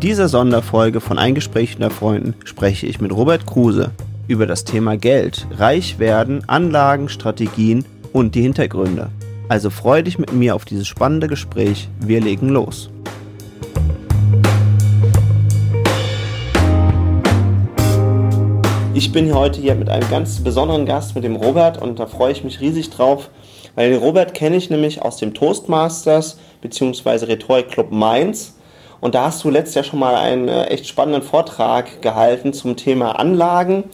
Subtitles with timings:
[0.00, 3.90] In dieser Sonderfolge von Ein Gespräch unter Freunden spreche ich mit Robert Kruse
[4.28, 7.84] über das Thema Geld, Reich werden, Anlagen, Strategien
[8.14, 9.10] und die Hintergründe.
[9.50, 11.90] Also freu dich mit mir auf dieses spannende Gespräch.
[12.00, 12.88] Wir legen los.
[18.94, 22.32] Ich bin heute hier mit einem ganz besonderen Gast, mit dem Robert, und da freue
[22.32, 23.28] ich mich riesig drauf,
[23.74, 27.26] weil den Robert kenne ich nämlich aus dem Toastmasters bzw.
[27.26, 28.54] Rhetorik Club Mainz.
[29.00, 32.76] Und da hast du letztes Jahr schon mal einen äh, echt spannenden Vortrag gehalten zum
[32.76, 33.84] Thema Anlagen.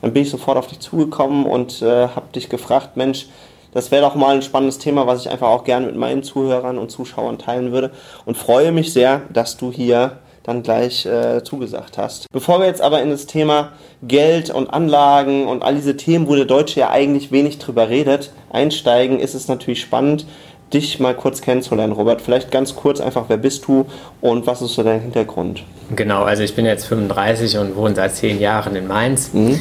[0.00, 3.26] Dann bin ich sofort auf dich zugekommen und äh, habe dich gefragt, Mensch,
[3.72, 6.78] das wäre doch mal ein spannendes Thema, was ich einfach auch gerne mit meinen Zuhörern
[6.78, 7.90] und Zuschauern teilen würde.
[8.24, 12.30] Und freue mich sehr, dass du hier dann gleich äh, zugesagt hast.
[12.30, 16.36] Bevor wir jetzt aber in das Thema Geld und Anlagen und all diese Themen, wo
[16.36, 20.26] der Deutsche ja eigentlich wenig drüber redet, einsteigen, ist es natürlich spannend,
[20.74, 22.20] dich mal kurz kennenzulernen, Robert.
[22.20, 23.86] Vielleicht ganz kurz einfach, wer bist du
[24.20, 25.62] und was ist so dein Hintergrund?
[25.94, 29.32] Genau, also ich bin jetzt 35 und wohne seit zehn Jahren in Mainz.
[29.32, 29.60] Mhm.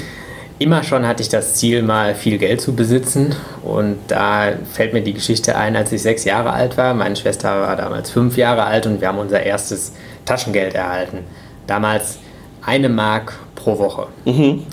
[0.60, 3.36] Immer schon hatte ich das Ziel, mal viel Geld zu besitzen.
[3.64, 6.94] Und da fällt mir die Geschichte ein, als ich sechs Jahre alt war.
[6.94, 9.94] Meine Schwester war damals fünf Jahre alt und wir haben unser erstes
[10.26, 11.20] Taschengeld erhalten.
[11.68, 12.20] Damals
[12.66, 14.08] eine Mark pro Woche.
[14.26, 14.64] Mhm.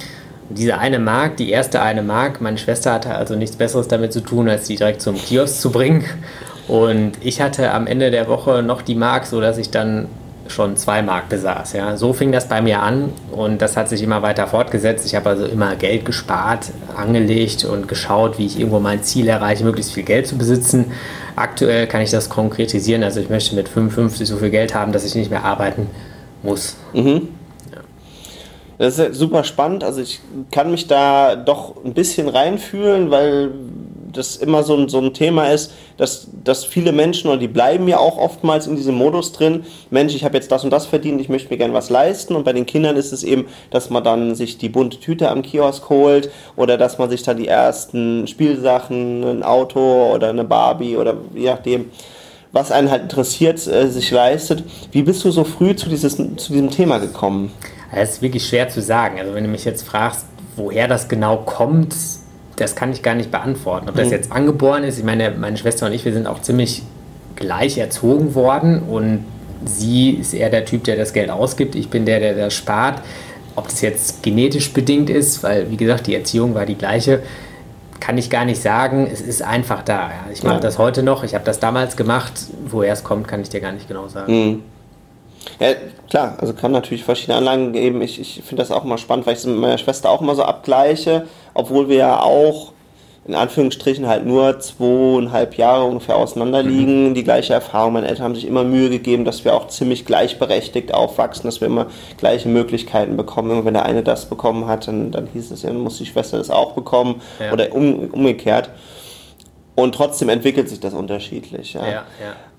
[0.51, 4.21] Diese eine Mark, die erste eine Mark, meine Schwester hatte also nichts Besseres damit zu
[4.21, 6.05] tun, als die direkt zum Kiosk zu bringen.
[6.67, 10.09] Und ich hatte am Ende der Woche noch die Mark, sodass ich dann
[10.51, 11.73] schon zwei Mark besaß.
[11.73, 11.97] Ja.
[11.97, 15.07] So fing das bei mir an und das hat sich immer weiter fortgesetzt.
[15.07, 19.65] Ich habe also immer Geld gespart, angelegt und geschaut, wie ich irgendwo mein Ziel erreiche,
[19.65, 20.93] möglichst viel Geld zu besitzen.
[21.37, 23.03] Aktuell kann ich das konkretisieren.
[23.03, 25.87] Also ich möchte mit 55 so viel Geld haben, dass ich nicht mehr arbeiten
[26.43, 26.77] muss.
[26.93, 27.29] Mhm.
[28.81, 29.85] Das ist super spannend.
[29.85, 33.51] Also ich kann mich da doch ein bisschen reinfühlen, weil
[34.11, 37.89] das immer so ein, so ein Thema ist, dass, dass viele Menschen, oder die bleiben
[37.89, 41.21] ja auch oftmals in diesem Modus drin, Mensch, ich habe jetzt das und das verdient,
[41.21, 42.35] ich möchte mir gerne was leisten.
[42.35, 45.43] Und bei den Kindern ist es eben, dass man dann sich die bunte Tüte am
[45.43, 50.97] Kiosk holt oder dass man sich dann die ersten Spielsachen, ein Auto oder eine Barbie
[50.97, 51.91] oder je nachdem,
[52.53, 54.65] was einen halt interessiert, äh, sich leistet.
[54.91, 57.53] Wie bist du so früh zu, dieses, zu diesem Thema gekommen?
[57.93, 59.19] Es ist wirklich schwer zu sagen.
[59.19, 61.95] Also wenn du mich jetzt fragst, woher das genau kommt,
[62.57, 63.89] das kann ich gar nicht beantworten.
[63.89, 64.13] Ob das mhm.
[64.13, 66.83] jetzt angeboren ist, ich meine, meine Schwester und ich, wir sind auch ziemlich
[67.37, 69.25] gleich erzogen worden und
[69.65, 73.03] sie ist eher der Typ, der das Geld ausgibt, ich bin der, der das spart.
[73.57, 77.21] Ob das jetzt genetisch bedingt ist, weil wie gesagt, die Erziehung war die gleiche,
[77.99, 79.09] kann ich gar nicht sagen.
[79.13, 80.11] Es ist einfach da.
[80.33, 80.61] Ich mache ja.
[80.61, 82.33] das heute noch, ich habe das damals gemacht.
[82.67, 84.33] Woher es kommt, kann ich dir gar nicht genau sagen.
[84.33, 84.63] Mhm.
[85.59, 85.69] Ja,
[86.09, 88.03] klar, also kann natürlich verschiedene Anlagen geben.
[88.03, 90.35] Ich, ich finde das auch mal spannend, weil ich es mit meiner Schwester auch immer
[90.35, 92.73] so abgleiche, obwohl wir ja auch
[93.27, 97.11] in Anführungsstrichen halt nur zweieinhalb Jahre ungefähr auseinander liegen.
[97.11, 97.15] Mhm.
[97.15, 97.93] Die gleiche Erfahrung.
[97.93, 101.69] Meine Eltern haben sich immer Mühe gegeben, dass wir auch ziemlich gleichberechtigt aufwachsen, dass wir
[101.69, 101.87] immer
[102.17, 103.51] gleiche Möglichkeiten bekommen.
[103.51, 106.07] Und wenn der eine das bekommen hat, dann, dann hieß es ja, dann muss die
[106.07, 107.53] Schwester das auch bekommen ja.
[107.53, 108.71] oder um, umgekehrt.
[109.81, 111.75] Und trotzdem entwickelt sich das unterschiedlich.
[111.75, 111.85] Ja.
[111.85, 112.05] Ja, ja.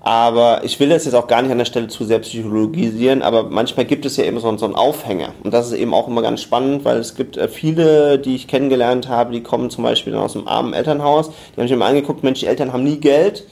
[0.00, 3.44] Aber ich will das jetzt auch gar nicht an der Stelle zu sehr psychologisieren, aber
[3.44, 5.32] manchmal gibt es ja eben so, so einen Aufhänger.
[5.44, 8.48] Und das ist eben auch immer ganz spannend, weil es gibt äh, viele, die ich
[8.48, 12.24] kennengelernt habe, die kommen zum Beispiel aus einem armen Elternhaus, die haben sich immer angeguckt,
[12.24, 13.44] Mensch, die Eltern haben nie Geld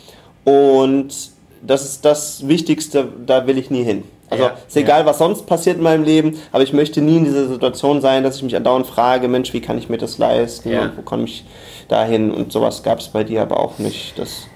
[0.44, 1.14] und
[1.62, 4.02] das ist das Wichtigste, da will ich nie hin.
[4.30, 5.06] Also ja, ist egal, ja.
[5.06, 8.36] was sonst passiert in meinem Leben, aber ich möchte nie in dieser Situation sein, dass
[8.36, 10.82] ich mich andauernd frage, Mensch, wie kann ich mir das leisten ja.
[10.82, 11.44] und wo komme ich
[11.90, 14.18] dahin und sowas gab es bei dir aber auch nicht.
[14.18, 14.46] Das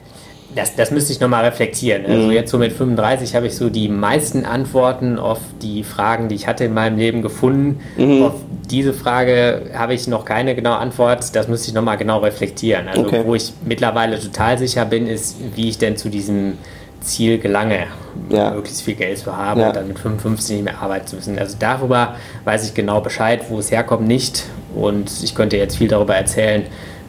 [0.55, 2.07] das, das müsste ich nochmal reflektieren.
[2.07, 2.33] Also mhm.
[2.33, 6.47] jetzt so mit 35 habe ich so die meisten Antworten auf die Fragen, die ich
[6.47, 7.81] hatte in meinem Leben gefunden.
[7.97, 8.23] Mhm.
[8.23, 8.35] Auf
[8.71, 11.35] diese Frage habe ich noch keine genaue Antwort.
[11.35, 12.89] Das müsste ich nochmal genau reflektieren.
[12.89, 13.23] Also okay.
[13.25, 16.59] wo ich mittlerweile total sicher bin, ist, wie ich denn zu diesem
[17.01, 17.87] Ziel gelange,
[18.31, 18.51] ja.
[18.51, 19.69] möglichst viel Geld zu haben ja.
[19.69, 21.39] und dann mit 55 nicht mehr arbeiten zu müssen.
[21.39, 22.15] Also darüber
[22.45, 24.45] weiß ich genau Bescheid, wo es herkommt, nicht.
[24.75, 26.67] Und ich könnte jetzt viel darüber erzählen,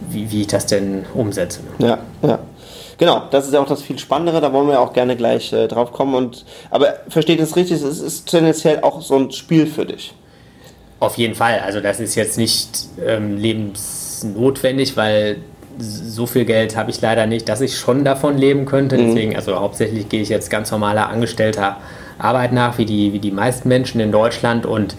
[0.10, 1.62] wie, wie ich das denn umsetze.
[1.80, 2.40] Ja, ja.
[2.98, 5.68] Genau, das ist ja auch das viel Spannendere, da wollen wir auch gerne gleich äh,
[5.68, 6.16] drauf kommen.
[6.16, 10.14] Und, aber versteht es richtig, es ist tendenziell auch so ein Spiel für dich.
[11.00, 12.70] Auf jeden Fall, also das ist jetzt nicht
[13.06, 15.38] ähm, lebensnotwendig, weil
[15.78, 18.98] so viel Geld habe ich leider nicht, dass ich schon davon leben könnte.
[18.98, 19.08] Mhm.
[19.08, 21.78] Deswegen, also hauptsächlich gehe ich jetzt ganz normaler angestellter
[22.18, 24.66] Arbeit nach, wie die, wie die meisten Menschen in Deutschland.
[24.66, 24.96] Und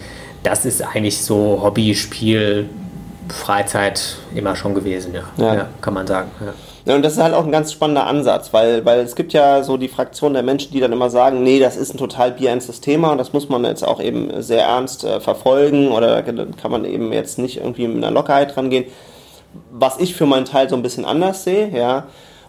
[0.49, 2.69] das ist eigentlich so Hobby, Spiel,
[3.29, 5.23] Freizeit immer schon gewesen, ja.
[5.37, 5.55] ja.
[5.55, 6.31] ja kann man sagen.
[6.39, 6.53] Ja.
[6.87, 9.61] Ja, und das ist halt auch ein ganz spannender Ansatz, weil, weil es gibt ja
[9.61, 12.79] so die Fraktion der Menschen, die dann immer sagen, nee, das ist ein total bierernstes
[12.79, 16.85] Thema und das muss man jetzt auch eben sehr ernst äh, verfolgen oder kann man
[16.85, 18.85] eben jetzt nicht irgendwie mit einer Lockerheit rangehen.
[19.69, 22.05] Was ich für meinen Teil so ein bisschen anders sehe, ja.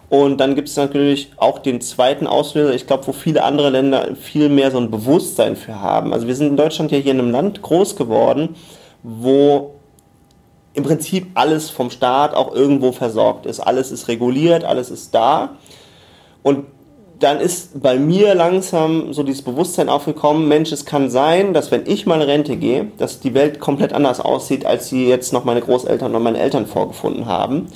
[0.09, 4.15] Und dann gibt es natürlich auch den zweiten Auslöser, ich glaube, wo viele andere Länder
[4.19, 6.13] viel mehr so ein Bewusstsein für haben.
[6.13, 8.55] Also wir sind in Deutschland ja hier in einem Land groß geworden,
[9.03, 9.75] wo
[10.73, 13.59] im Prinzip alles vom Staat auch irgendwo versorgt ist.
[13.59, 15.57] Alles ist reguliert, alles ist da.
[16.41, 16.65] Und
[17.19, 21.85] dann ist bei mir langsam so dieses Bewusstsein aufgekommen, Mensch, es kann sein, dass wenn
[21.85, 25.61] ich mal Rente gehe, dass die Welt komplett anders aussieht, als sie jetzt noch meine
[25.61, 27.67] Großeltern und meine Eltern vorgefunden haben.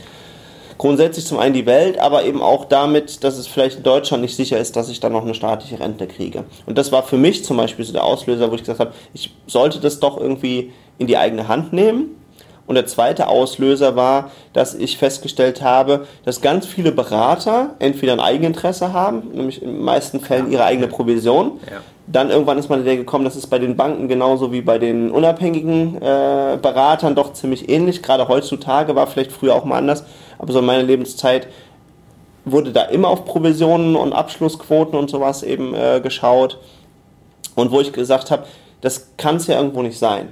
[0.77, 4.35] Grundsätzlich zum einen die Welt, aber eben auch damit, dass es vielleicht in Deutschland nicht
[4.35, 6.43] sicher ist, dass ich dann noch eine staatliche Rente kriege.
[6.65, 9.33] Und das war für mich zum Beispiel so der Auslöser, wo ich gesagt habe, ich
[9.47, 12.15] sollte das doch irgendwie in die eigene Hand nehmen
[12.65, 18.19] und der zweite Auslöser war, dass ich festgestellt habe, dass ganz viele Berater entweder ein
[18.19, 21.59] Eigeninteresse haben, nämlich in den meisten Fällen ihre eigene Provision.
[21.69, 21.81] Ja.
[22.05, 24.77] Dann irgendwann ist man in der gekommen, das ist bei den Banken genauso wie bei
[24.77, 28.03] den unabhängigen äh, Beratern doch ziemlich ähnlich.
[28.03, 30.03] Gerade heutzutage war vielleicht früher auch mal anders,
[30.37, 31.47] aber so in meiner Lebenszeit
[32.45, 36.59] wurde da immer auf Provisionen und Abschlussquoten und sowas eben äh, geschaut.
[37.55, 38.45] Und wo ich gesagt habe,
[38.81, 40.27] das kann es ja irgendwo nicht sein.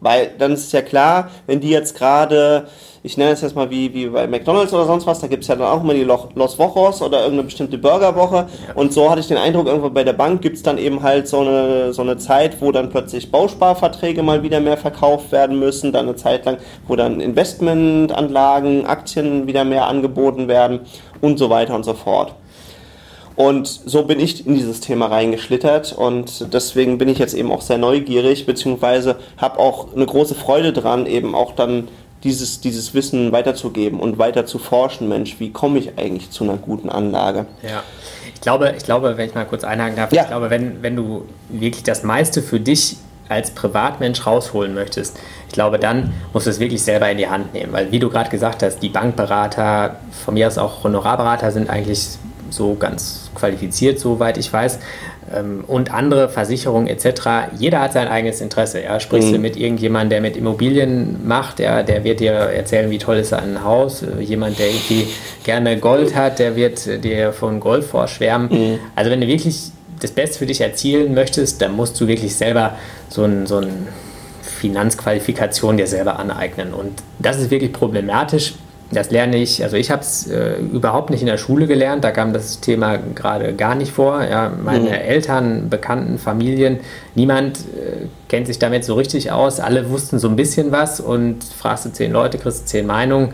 [0.00, 2.66] Weil dann ist es ja klar, wenn die jetzt gerade,
[3.02, 5.48] ich nenne es jetzt mal wie, wie bei McDonalds oder sonst was, da gibt es
[5.48, 8.46] ja dann auch immer die Los Wochos oder irgendeine bestimmte Burgerwoche.
[8.68, 8.74] Ja.
[8.74, 11.28] Und so hatte ich den Eindruck, irgendwo bei der Bank gibt es dann eben halt
[11.28, 15.92] so eine, so eine Zeit, wo dann plötzlich Bausparverträge mal wieder mehr verkauft werden müssen,
[15.92, 20.80] dann eine Zeit lang, wo dann Investmentanlagen, Aktien wieder mehr angeboten werden
[21.22, 22.34] und so weiter und so fort.
[23.36, 27.60] Und so bin ich in dieses Thema reingeschlittert und deswegen bin ich jetzt eben auch
[27.60, 31.88] sehr neugierig, beziehungsweise habe auch eine große Freude dran, eben auch dann
[32.24, 35.08] dieses, dieses Wissen weiterzugeben und weiter zu forschen.
[35.08, 37.44] Mensch, wie komme ich eigentlich zu einer guten Anlage?
[37.62, 37.82] Ja.
[38.34, 40.22] Ich glaube, ich glaube, wenn ich mal kurz einhaken darf, ja.
[40.22, 42.96] ich glaube, wenn, wenn du wirklich das meiste für dich
[43.28, 45.18] als Privatmensch rausholen möchtest,
[45.48, 47.72] ich glaube, dann musst du es wirklich selber in die Hand nehmen.
[47.72, 52.18] Weil, wie du gerade gesagt hast, die Bankberater, von mir aus auch Honorarberater sind eigentlich
[52.50, 54.78] so ganz qualifiziert, soweit ich weiß.
[55.34, 57.50] Ähm, und andere Versicherungen etc.
[57.58, 58.82] Jeder hat sein eigenes Interesse.
[58.82, 59.00] Ja.
[59.00, 59.34] Sprichst mhm.
[59.34, 63.32] du mit irgendjemandem, der mit Immobilien macht, ja, der wird dir erzählen, wie toll ist
[63.32, 64.02] ein Haus.
[64.02, 65.08] Äh, jemand, der irgendwie
[65.44, 68.48] gerne Gold hat, der wird dir von Gold vorschwärmen.
[68.50, 68.78] Mhm.
[68.94, 69.70] Also wenn du wirklich
[70.00, 72.76] das Beste für dich erzielen möchtest, dann musst du wirklich selber
[73.08, 73.88] so ein, so ein
[74.42, 76.74] Finanzqualifikation dir selber aneignen.
[76.74, 78.54] Und das ist wirklich problematisch,
[78.92, 82.12] das lerne ich, also ich habe es äh, überhaupt nicht in der Schule gelernt, da
[82.12, 84.22] kam das Thema gerade gar nicht vor.
[84.22, 84.94] Ja, meine mhm.
[84.94, 86.78] Eltern, Bekannten, Familien,
[87.16, 89.58] niemand äh, kennt sich damit so richtig aus.
[89.58, 93.30] Alle wussten so ein bisschen was und fragst du zehn Leute, kriegst du zehn Meinungen.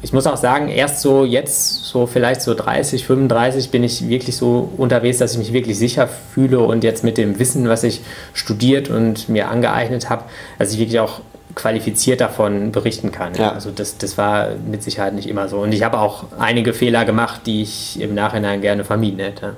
[0.00, 4.36] Ich muss auch sagen, erst so jetzt, so vielleicht so 30, 35, bin ich wirklich
[4.36, 8.02] so unterwegs, dass ich mich wirklich sicher fühle und jetzt mit dem Wissen, was ich
[8.32, 10.22] studiert und mir angeeignet habe,
[10.56, 11.20] dass ich wirklich auch
[11.58, 13.34] qualifiziert davon berichten kann.
[13.34, 13.52] Ja.
[13.52, 15.58] Also das, das war mit Sicherheit nicht immer so.
[15.58, 19.56] Und ich habe auch einige Fehler gemacht, die ich im Nachhinein gerne vermieden hätte.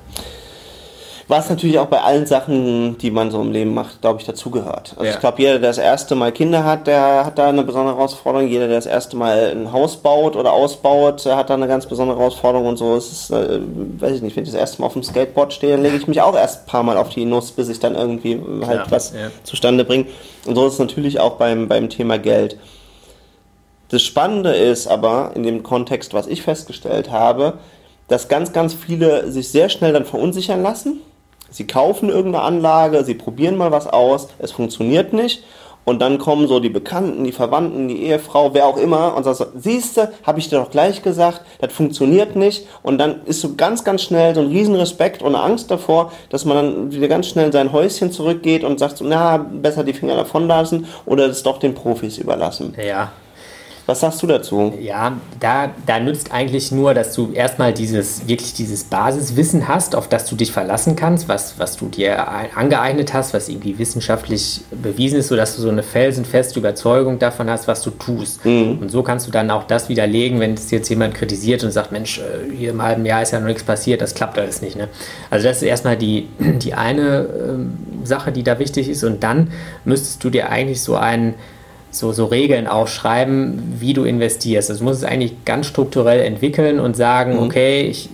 [1.30, 4.94] Was natürlich auch bei allen Sachen, die man so im Leben macht, glaube ich, dazugehört.
[4.96, 5.12] Also ja.
[5.12, 8.48] ich glaube, jeder, der das erste Mal Kinder hat, der hat da eine besondere Herausforderung.
[8.48, 12.18] Jeder, der das erste Mal ein Haus baut oder ausbaut, hat da eine ganz besondere
[12.18, 12.96] Herausforderung und so.
[12.96, 13.60] Es ist, äh,
[14.00, 16.08] weiß ich nicht, wenn ich das erste Mal auf dem Skateboard stehe, dann lege ich
[16.08, 18.90] mich auch erst ein paar Mal auf die Nuss, bis ich dann irgendwie halt ja,
[18.90, 19.30] was ja.
[19.44, 20.06] zustande bringe.
[20.46, 22.56] Und so ist es natürlich auch beim, beim Thema Geld.
[23.90, 27.58] Das Spannende ist aber in dem Kontext, was ich festgestellt habe,
[28.08, 31.02] dass ganz, ganz viele sich sehr schnell dann verunsichern lassen
[31.50, 35.44] Sie kaufen irgendeine Anlage, sie probieren mal was aus, es funktioniert nicht.
[35.84, 39.44] Und dann kommen so die Bekannten, die Verwandten, die Ehefrau, wer auch immer und sagt,
[39.56, 42.68] siehste, habe ich dir doch gleich gesagt, das funktioniert nicht.
[42.82, 46.56] Und dann ist so ganz, ganz schnell so ein Riesenrespekt und Angst davor, dass man
[46.56, 50.16] dann wieder ganz schnell in sein Häuschen zurückgeht und sagt, so, na, besser die Finger
[50.16, 52.76] davon lassen oder es doch den Profis überlassen.
[52.86, 53.10] Ja,
[53.90, 54.72] was sagst du dazu?
[54.80, 60.08] Ja, da, da nützt eigentlich nur, dass du erstmal dieses, wirklich dieses Basiswissen hast, auf
[60.08, 65.18] das du dich verlassen kannst, was, was du dir angeeignet hast, was irgendwie wissenschaftlich bewiesen
[65.18, 68.44] ist, sodass du so eine felsenfeste Überzeugung davon hast, was du tust.
[68.44, 68.78] Mhm.
[68.80, 71.90] Und so kannst du dann auch das widerlegen, wenn es jetzt jemand kritisiert und sagt,
[71.90, 74.76] Mensch, äh, hier im halben Jahr ist ja noch nichts passiert, das klappt alles nicht.
[74.76, 74.88] Ne?
[75.30, 79.02] Also das ist erstmal die, die eine äh, Sache, die da wichtig ist.
[79.02, 79.50] Und dann
[79.84, 81.34] müsstest du dir eigentlich so einen
[81.90, 84.70] so, so Regeln aufschreiben, wie du investierst.
[84.70, 87.40] Das muss es eigentlich ganz strukturell entwickeln und sagen, mhm.
[87.40, 88.08] okay, ich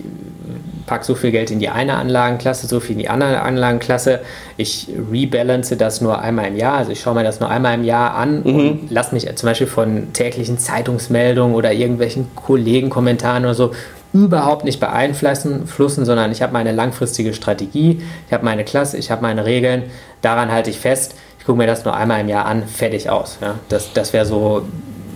[0.87, 4.21] packe so viel Geld in die eine Anlagenklasse, so viel in die andere Anlagenklasse.
[4.55, 6.77] Ich rebalance das nur einmal im Jahr.
[6.77, 8.55] Also ich schaue mir das nur einmal im Jahr an mhm.
[8.55, 13.71] und lasse mich zum Beispiel von täglichen Zeitungsmeldungen oder irgendwelchen Kollegenkommentaren oder so
[14.13, 15.65] überhaupt nicht beeinflussen,
[16.05, 19.83] sondern ich habe meine langfristige Strategie, ich habe meine Klasse, ich habe meine Regeln,
[20.21, 21.15] daran halte ich fest
[21.47, 23.37] gucke mir das nur einmal im Jahr an, fertig aus.
[23.41, 23.55] Ja?
[23.69, 24.63] Das, das wäre so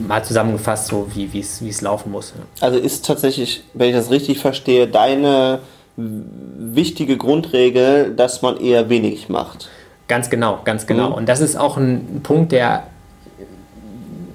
[0.08, 2.34] mal zusammengefasst, so wie es laufen muss.
[2.62, 5.60] Also ist tatsächlich, wenn ich das richtig verstehe, deine
[5.98, 9.70] wichtige Grundregel, dass man eher wenig macht.
[10.08, 11.10] Ganz genau, ganz genau.
[11.10, 11.16] Mhm.
[11.16, 12.88] Und das ist auch ein Punkt, der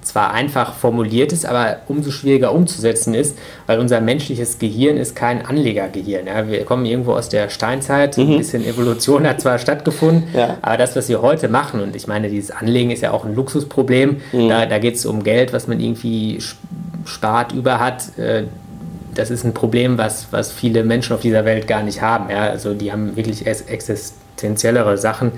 [0.07, 5.45] zwar einfach formuliert ist, aber umso schwieriger umzusetzen ist, weil unser menschliches Gehirn ist kein
[5.45, 6.27] Anlegergehirn.
[6.27, 6.47] Ja.
[6.47, 8.31] Wir kommen irgendwo aus der Steinzeit, mhm.
[8.31, 10.57] ein bisschen Evolution hat zwar stattgefunden, ja.
[10.61, 13.35] aber das, was wir heute machen, und ich meine, dieses Anlegen ist ja auch ein
[13.35, 14.49] Luxusproblem, mhm.
[14.49, 16.39] da, da geht es um Geld, was man irgendwie
[17.05, 18.17] spart, über hat.
[18.17, 18.43] Äh,
[19.15, 22.29] das ist ein Problem, was, was viele Menschen auf dieser Welt gar nicht haben.
[22.29, 22.49] Ja.
[22.49, 23.47] Also die haben wirklich
[24.37, 25.31] existenziellere Sachen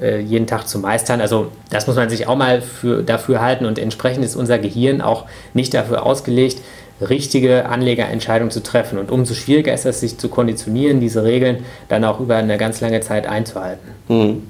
[0.00, 1.20] äh, jeden Tag zu meistern.
[1.20, 5.00] Also das muss man sich auch mal für, dafür halten und entsprechend ist unser Gehirn
[5.00, 6.58] auch nicht dafür ausgelegt,
[7.00, 8.98] richtige Anlegerentscheidungen zu treffen.
[8.98, 12.80] Und umso schwieriger ist es, sich zu konditionieren, diese Regeln dann auch über eine ganz
[12.80, 13.88] lange Zeit einzuhalten.
[14.08, 14.42] Mhm.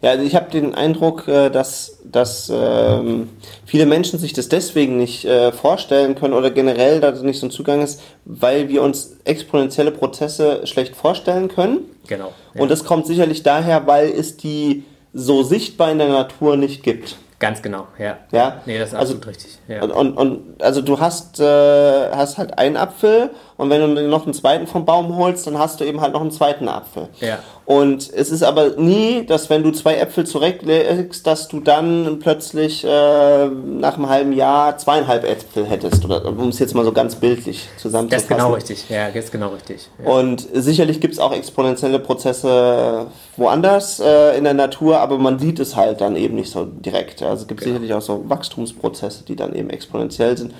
[0.00, 3.30] Ja, also ich habe den Eindruck, äh, dass, dass ähm,
[3.66, 7.50] viele Menschen sich das deswegen nicht äh, vorstellen können oder generell da nicht so ein
[7.50, 11.80] Zugang ist, weil wir uns exponentielle Prozesse schlecht vorstellen können.
[12.06, 12.32] Genau.
[12.54, 12.60] Ja.
[12.60, 17.16] Und das kommt sicherlich daher, weil es die so sichtbar in der Natur nicht gibt.
[17.40, 18.18] Ganz genau, ja.
[18.32, 18.62] Ja.
[18.66, 19.58] Nee, das ist also, absolut richtig.
[19.68, 19.82] Ja.
[19.82, 24.24] Und, und, und, also du hast, äh, hast halt einen Apfel und wenn du noch
[24.24, 27.08] einen zweiten vom Baum holst, dann hast du eben halt noch einen zweiten Apfel.
[27.18, 27.40] Ja.
[27.66, 32.84] Und es ist aber nie, dass wenn du zwei Äpfel zurücklegst, dass du dann plötzlich
[32.84, 36.04] äh, nach einem halben Jahr zweieinhalb Äpfel hättest.
[36.04, 38.10] Oder um es jetzt mal so ganz bildlich zusammenzufassen.
[38.10, 39.88] Das ist genau richtig, ja, das ist genau richtig.
[40.04, 40.08] Ja.
[40.08, 45.58] Und sicherlich gibt es auch exponentielle Prozesse woanders äh, in der Natur, aber man sieht
[45.58, 47.22] es halt dann eben nicht so direkt.
[47.22, 47.72] Also es gibt genau.
[47.72, 50.54] sicherlich auch so Wachstumsprozesse, die dann eben exponentiell sind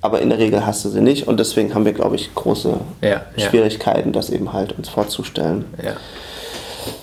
[0.00, 2.78] aber in der Regel hast du sie nicht und deswegen haben wir, glaube ich, große
[3.02, 5.64] ja, Schwierigkeiten, das eben halt uns vorzustellen.
[5.82, 5.96] Ja.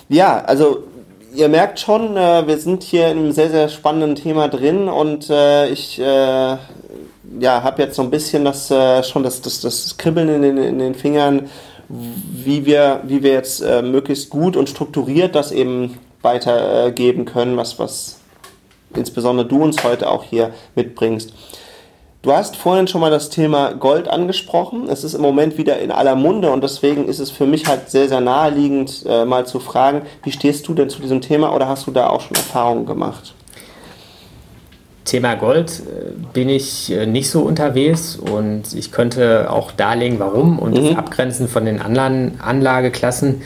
[0.08, 0.84] Ja, also
[1.34, 5.28] ihr merkt schon, äh, wir sind hier in einem sehr, sehr spannenden Thema drin und
[5.30, 10.28] äh, ich äh, ja, habe jetzt so ein bisschen das schon das, das, das Kribbeln
[10.28, 11.50] in den, in den Fingern,
[11.88, 18.20] wie wir, wie wir jetzt möglichst gut und strukturiert das eben weitergeben können, was, was
[18.94, 21.32] insbesondere du uns heute auch hier mitbringst.
[22.26, 24.88] Du hast vorhin schon mal das Thema Gold angesprochen.
[24.88, 27.88] Es ist im Moment wieder in aller Munde und deswegen ist es für mich halt
[27.88, 31.68] sehr, sehr naheliegend, äh, mal zu fragen, wie stehst du denn zu diesem Thema oder
[31.68, 33.32] hast du da auch schon Erfahrungen gemacht?
[35.04, 40.58] Thema Gold äh, bin ich äh, nicht so unterwegs und ich könnte auch darlegen, warum
[40.58, 40.88] und mhm.
[40.88, 43.42] das Abgrenzen von den anderen Anlageklassen.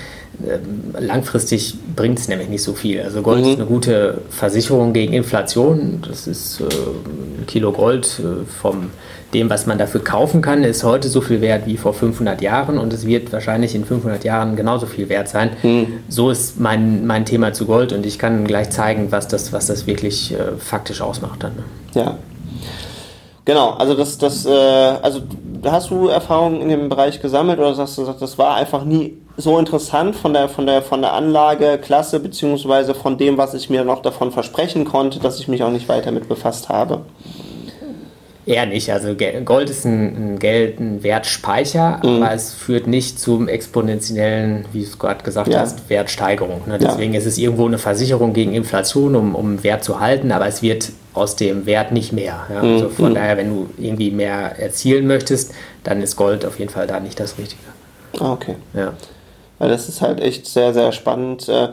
[0.46, 3.02] Ähm, langfristig bringt es nämlich nicht so viel.
[3.02, 3.50] Also Gold mhm.
[3.50, 6.02] ist eine gute Versicherung gegen Inflation.
[6.06, 8.90] Das ist äh, ein Kilo Gold äh, vom
[9.34, 12.78] dem, was man dafür kaufen kann, ist heute so viel wert wie vor 500 Jahren
[12.78, 15.50] und es wird wahrscheinlich in 500 Jahren genauso viel wert sein.
[15.62, 16.00] Mhm.
[16.08, 19.66] So ist mein, mein Thema zu Gold und ich kann gleich zeigen, was das, was
[19.66, 21.52] das wirklich äh, faktisch ausmacht dann.
[21.54, 21.62] Ne?
[21.94, 22.18] Ja.
[23.44, 25.20] Genau, also das, das, äh, also
[25.64, 29.58] hast du Erfahrungen in dem Bereich gesammelt oder sagst du, das war einfach nie so
[29.58, 34.02] interessant von der, von der, von der Anlageklasse beziehungsweise von dem, was ich mir noch
[34.02, 37.02] davon versprechen konnte, dass ich mich auch nicht weiter mit befasst habe?
[38.46, 38.90] Eher nicht.
[38.90, 42.22] Also Gold ist ein, ein Geld, ein Wertspeicher, mhm.
[42.22, 45.60] aber es führt nicht zum exponentiellen, wie du es gerade gesagt ja.
[45.60, 46.62] hast, Wertsteigerung.
[46.66, 46.78] Ne?
[46.78, 47.20] Deswegen ja.
[47.20, 50.90] ist es irgendwo eine Versicherung gegen Inflation, um, um Wert zu halten, aber es wird
[51.12, 52.46] aus dem Wert nicht mehr.
[52.52, 52.62] Ja?
[52.62, 52.72] Mhm.
[52.72, 53.14] Also von mhm.
[53.14, 55.52] daher, wenn du irgendwie mehr erzielen möchtest,
[55.84, 57.62] dann ist Gold auf jeden Fall da nicht das Richtige.
[58.18, 58.56] Ah, okay.
[58.74, 58.94] Ja.
[59.60, 61.68] Weil das ist halt echt sehr, sehr spannend, äh,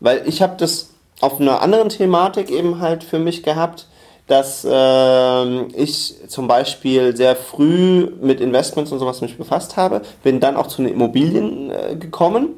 [0.00, 0.88] weil ich habe das
[1.20, 3.86] auf einer anderen Thematik eben halt für mich gehabt,
[4.28, 10.40] dass äh, ich zum Beispiel sehr früh mit Investments und sowas mich befasst habe, bin
[10.40, 12.54] dann auch zu den Immobilien äh, gekommen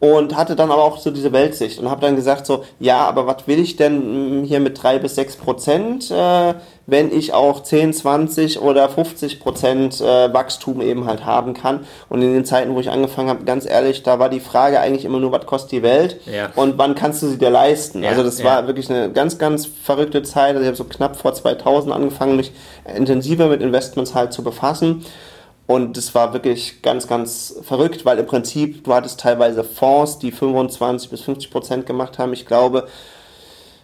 [0.00, 3.26] und hatte dann aber auch so diese Weltsicht und habe dann gesagt so, ja, aber
[3.26, 6.54] was will ich denn hier mit drei bis sechs Prozent, äh,
[6.86, 11.80] wenn ich auch 10, 20 oder 50 Prozent äh, Wachstum eben halt haben kann.
[12.08, 15.04] Und in den Zeiten, wo ich angefangen habe, ganz ehrlich, da war die Frage eigentlich
[15.04, 16.50] immer nur, was kostet die Welt ja.
[16.54, 18.04] und wann kannst du sie dir leisten?
[18.04, 18.44] Ja, also das ja.
[18.44, 20.50] war wirklich eine ganz, ganz verrückte Zeit.
[20.50, 22.52] Also ich habe so knapp vor 2000 angefangen, mich
[22.96, 25.04] intensiver mit Investments halt zu befassen.
[25.68, 30.32] Und das war wirklich ganz, ganz verrückt, weil im Prinzip du hattest teilweise Fonds, die
[30.32, 32.32] 25 bis 50 Prozent gemacht haben.
[32.32, 32.88] Ich glaube,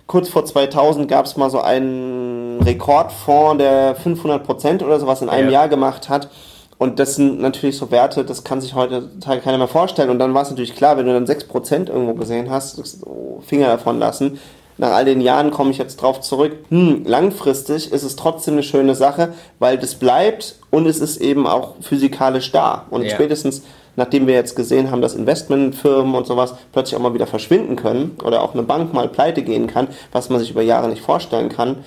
[0.07, 5.29] kurz vor 2000 gab es mal so einen Rekordfonds, der 500 Prozent oder sowas in
[5.29, 5.61] einem ja.
[5.61, 6.31] Jahr gemacht hat.
[6.79, 10.09] Und das sind natürlich so Werte, das kann sich heute keiner mehr vorstellen.
[10.09, 13.05] Und dann war es natürlich klar, wenn du dann 6% irgendwo gesehen hast,
[13.47, 14.41] Finger davon lassen
[14.77, 18.63] nach all den Jahren komme ich jetzt drauf zurück, hm, langfristig ist es trotzdem eine
[18.63, 22.87] schöne Sache, weil das bleibt und es ist eben auch physikalisch da.
[22.91, 23.11] Und ja.
[23.11, 23.63] spätestens,
[23.97, 28.17] nachdem wir jetzt gesehen haben, dass Investmentfirmen und sowas plötzlich auch mal wieder verschwinden können
[28.25, 31.51] oder auch eine Bank mal pleite gehen kann, was man sich über Jahre nicht vorstellen
[31.51, 31.85] kann,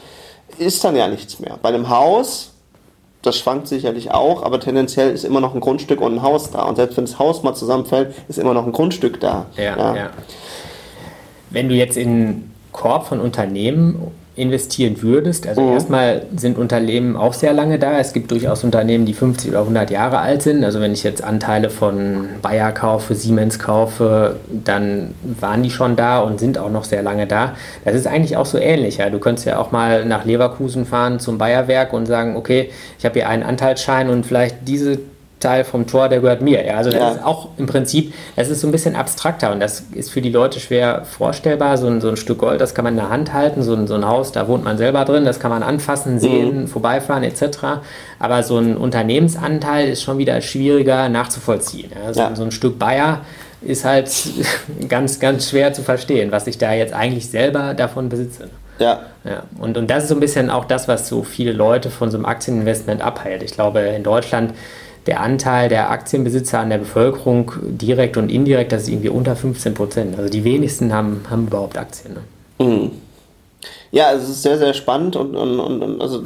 [0.58, 1.60] ist dann ja nichts mehr.
[1.62, 2.53] Bei einem Haus,
[3.22, 6.63] das schwankt sicherlich auch, aber tendenziell ist immer noch ein Grundstück und ein Haus da.
[6.63, 9.48] Und selbst wenn das Haus mal zusammenfällt, ist immer noch ein Grundstück da.
[9.58, 9.96] Ja, ja.
[9.96, 10.10] ja.
[11.50, 15.74] Wenn du jetzt in Korb von Unternehmen investieren würdest, also mhm.
[15.74, 17.97] erstmal sind Unternehmen auch sehr lange da.
[17.97, 20.63] Es gibt durchaus Unternehmen, die 50 oder 100 Jahre alt sind.
[20.63, 26.19] Also wenn ich jetzt Anteile von Bayer kaufe, Siemens kaufe, dann waren die schon da
[26.19, 27.55] und sind auch noch sehr lange da.
[27.83, 28.97] Das ist eigentlich auch so ähnlich.
[28.97, 29.09] Ja.
[29.09, 32.69] Du könntest ja auch mal nach Leverkusen fahren zum Bayerwerk und sagen, okay,
[33.00, 35.00] ich habe hier einen Anteilsschein und vielleicht diese
[35.39, 36.65] Teil vom Tor, der gehört mir.
[36.65, 37.12] Ja, also das ja.
[37.12, 40.32] ist auch im Prinzip, das ist so ein bisschen abstrakter und das ist für die
[40.32, 41.77] Leute schwer vorstellbar.
[41.77, 43.88] So ein, so ein Stück Gold, das kann man in der Hand halten, so ein,
[43.88, 46.67] so ein Haus, da wohnt man selber drin, das kann man anfassen, sehen, mhm.
[46.67, 47.82] vorbeifahren etc.
[48.20, 51.91] Aber so ein Unternehmensanteil ist schon wieder schwieriger nachzuvollziehen.
[51.94, 52.36] Ja, so, ja.
[52.36, 53.22] so ein Stück Bayer
[53.62, 54.10] ist halt
[54.89, 58.50] ganz, ganz schwer zu verstehen, was ich da jetzt eigentlich selber davon besitze.
[58.79, 59.01] Ja.
[59.24, 59.44] ja.
[59.60, 62.17] Und, und das ist so ein bisschen auch das, was so viele Leute von so
[62.17, 63.44] einem Aktieninvestment abhält.
[63.44, 64.53] Ich glaube, in Deutschland
[65.07, 69.73] der Anteil der Aktienbesitzer an der Bevölkerung direkt und indirekt, das ist irgendwie unter 15
[69.73, 70.17] Prozent.
[70.17, 72.15] Also die wenigsten haben, haben überhaupt Aktien.
[72.15, 72.65] Ne?
[72.65, 72.91] Mhm.
[73.91, 76.23] Ja, es ist sehr, sehr spannend und, und, und also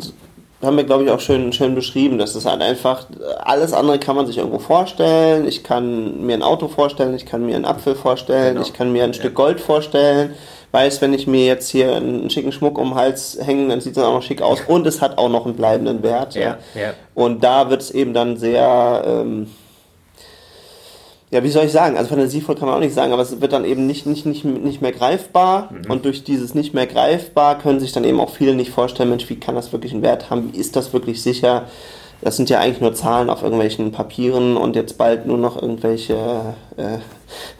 [0.61, 2.17] haben wir, glaube ich, auch schön, schön beschrieben.
[2.17, 3.05] Das ist halt einfach,
[3.39, 5.47] alles andere kann man sich irgendwo vorstellen.
[5.47, 8.65] Ich kann mir ein Auto vorstellen, ich kann mir einen Apfel vorstellen, genau.
[8.65, 10.35] ich kann mir ein Stück Gold vorstellen
[10.71, 13.97] weiß, wenn ich mir jetzt hier einen schicken Schmuck um den Hals hänge, dann sieht
[13.97, 16.35] es auch noch schick aus und es hat auch noch einen bleibenden Wert.
[16.35, 16.93] Ja, ja.
[17.13, 19.47] Und da wird es eben dann sehr, ähm,
[21.29, 23.53] ja, wie soll ich sagen, also fantasievoll kann man auch nicht sagen, aber es wird
[23.53, 25.91] dann eben nicht, nicht, nicht, nicht mehr greifbar mhm.
[25.91, 29.29] und durch dieses nicht mehr greifbar können sich dann eben auch viele nicht vorstellen, Mensch,
[29.29, 31.67] wie kann das wirklich einen Wert haben, wie ist das wirklich sicher?
[32.21, 36.13] das sind ja eigentlich nur Zahlen auf irgendwelchen Papieren und jetzt bald nur noch irgendwelche,
[36.77, 36.99] äh,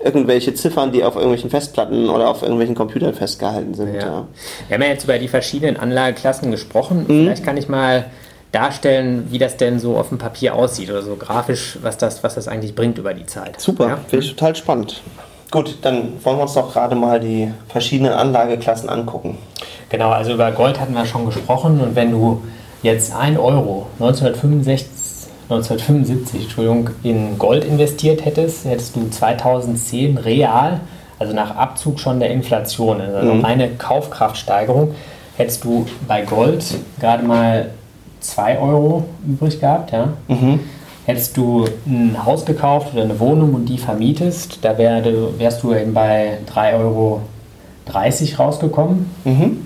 [0.03, 3.95] irgendwelche Ziffern, die auf irgendwelchen Festplatten oder auf irgendwelchen Computern festgehalten sind.
[3.95, 4.01] Ja.
[4.01, 4.27] Ja.
[4.67, 7.05] Wir haben ja jetzt über die verschiedenen Anlageklassen gesprochen.
[7.07, 7.23] Mhm.
[7.23, 8.05] Vielleicht kann ich mal
[8.51, 12.35] darstellen, wie das denn so auf dem Papier aussieht oder so grafisch, was das, was
[12.35, 13.59] das eigentlich bringt über die Zeit.
[13.61, 13.97] Super, ja?
[14.07, 15.01] finde ich total spannend.
[15.51, 19.38] Gut, dann wollen wir uns doch gerade mal die verschiedenen Anlageklassen angucken.
[19.89, 22.41] Genau, also über Gold hatten wir schon gesprochen und wenn du
[22.84, 24.89] jetzt 1 Euro 1965,
[25.51, 30.79] 1975 Entschuldigung, in Gold investiert hättest, hättest du 2010 real,
[31.19, 33.45] also nach Abzug schon der Inflation, also mhm.
[33.45, 34.95] eine Kaufkraftsteigerung,
[35.37, 36.63] hättest du bei Gold
[36.99, 37.71] gerade mal
[38.21, 39.91] 2 Euro übrig gehabt.
[39.91, 40.13] Ja?
[40.27, 40.59] Mhm.
[41.05, 45.03] Hättest du ein Haus gekauft oder eine Wohnung und die vermietest, da wär,
[45.37, 47.21] wärst du eben bei 3,30 Euro
[48.37, 49.09] rausgekommen.
[49.25, 49.65] Mhm.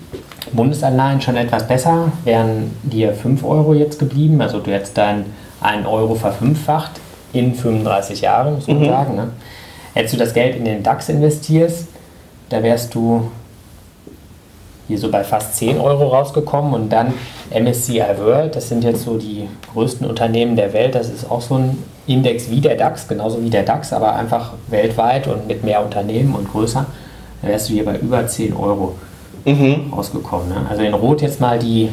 [0.53, 4.41] Bundesanleihen schon etwas besser, wären dir 5 Euro jetzt geblieben.
[4.41, 5.25] Also du hättest dann
[5.65, 6.91] 1 Euro verfünffacht
[7.33, 8.85] in 35 Jahren, muss man mhm.
[8.85, 9.15] sagen.
[9.15, 9.29] Ne?
[9.93, 11.87] Hättest du das Geld in den DAX investierst,
[12.49, 13.31] da wärst du
[14.87, 17.13] hier so bei fast 10 Euro rausgekommen und dann
[17.49, 21.55] MSCI World, das sind jetzt so die größten Unternehmen der Welt, das ist auch so
[21.55, 25.83] ein Index wie der DAX, genauso wie der DAX, aber einfach weltweit und mit mehr
[25.83, 26.85] Unternehmen und größer,
[27.41, 28.95] da wärst du hier bei über 10 Euro
[29.43, 29.91] mhm.
[29.91, 30.49] rausgekommen.
[30.49, 30.67] Ne?
[30.69, 31.89] Also in Rot jetzt mal die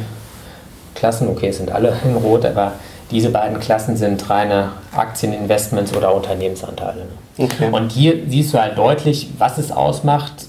[0.93, 2.73] Klassen, okay, es sind alle in Rot, aber
[3.13, 7.01] diese beiden Klassen sind reine Aktieninvestments oder Unternehmensanteile.
[7.37, 7.45] Ne?
[7.45, 7.69] Okay.
[7.71, 10.47] Und hier siehst du halt deutlich, was es ausmacht,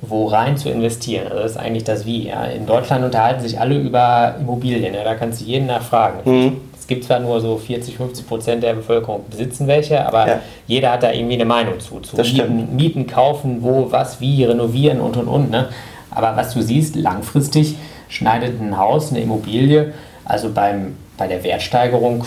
[0.00, 1.28] wo rein zu investieren.
[1.28, 2.28] Also das ist eigentlich das Wie.
[2.28, 2.44] Ja.
[2.44, 4.94] In Deutschland unterhalten sich alle über Immobilien.
[4.94, 5.04] Ja.
[5.04, 6.18] Da kannst du jeden nachfragen.
[6.24, 6.56] Mhm.
[6.78, 10.40] Es gibt zwar nur so 40, 50 Prozent der Bevölkerung besitzen welche, aber ja.
[10.66, 12.00] jeder hat da irgendwie eine Meinung zu.
[12.00, 15.50] Zu Mieten, Mieten, kaufen, wo, was, wie, renovieren und und und.
[15.50, 15.68] Ne?
[16.10, 17.76] Aber was du siehst, langfristig
[18.08, 19.92] schneidet ein Haus, eine Immobilie,
[20.26, 22.24] also beim, bei der Wertsteigerung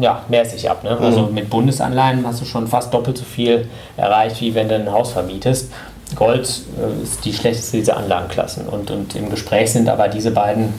[0.00, 0.84] ja, mäßig ab.
[0.84, 0.90] Ne?
[0.90, 1.06] Also mhm.
[1.06, 4.90] Also mit Bundesanleihen hast du schon fast doppelt so viel erreicht, wie wenn du ein
[4.90, 5.72] Haus vermietest.
[6.14, 10.72] Gold äh, ist die schlechteste dieser Anlagenklassen und, und im Gespräch sind aber diese beiden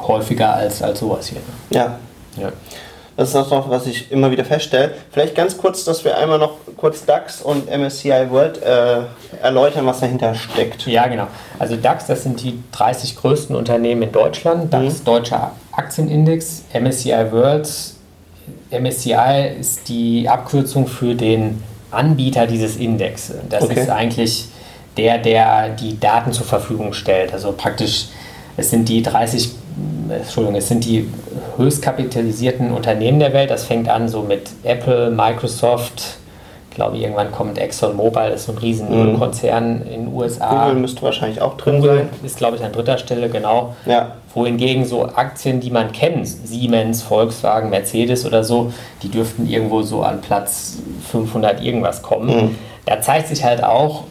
[0.00, 1.38] häufiger als, als sowas hier.
[1.38, 1.76] Ne?
[1.78, 1.98] Ja.
[2.36, 2.52] ja.
[3.16, 4.92] Das ist das noch, was ich immer wieder feststelle.
[5.10, 9.02] Vielleicht ganz kurz, dass wir einmal noch kurz DAX und MSCI World äh,
[9.42, 10.86] erläutern, was dahinter steckt.
[10.86, 11.26] Ja, genau.
[11.58, 14.72] Also DAX, das sind die 30 größten Unternehmen in Deutschland.
[14.72, 15.04] DAX, mhm.
[15.04, 16.62] Deutscher Aktienindex.
[16.72, 17.68] MSCI World,
[18.70, 23.32] MSCI ist die Abkürzung für den Anbieter dieses Index.
[23.50, 23.80] Das okay.
[23.80, 24.46] ist eigentlich
[24.96, 27.32] der, der die Daten zur Verfügung stellt.
[27.32, 28.06] Also praktisch,
[28.56, 29.50] es sind die 30
[30.08, 31.08] Entschuldigung, es sind die
[31.56, 33.50] höchst kapitalisierten Unternehmen der Welt.
[33.50, 36.18] Das fängt an so mit Apple, Microsoft,
[36.72, 39.18] ich glaube irgendwann kommt ExxonMobil, das ist so ein riesen mhm.
[39.18, 40.64] Konzern in den USA.
[40.68, 42.08] Google müsste wahrscheinlich auch drin Google sein.
[42.24, 43.76] Ist glaube ich an dritter Stelle, genau.
[43.84, 44.12] Ja.
[44.34, 50.02] Wohingegen so Aktien, die man kennt, Siemens, Volkswagen, Mercedes oder so, die dürften irgendwo so
[50.02, 50.78] an Platz
[51.10, 52.28] 500 irgendwas kommen.
[52.28, 52.58] Mhm.
[52.86, 54.04] Da zeigt sich halt auch,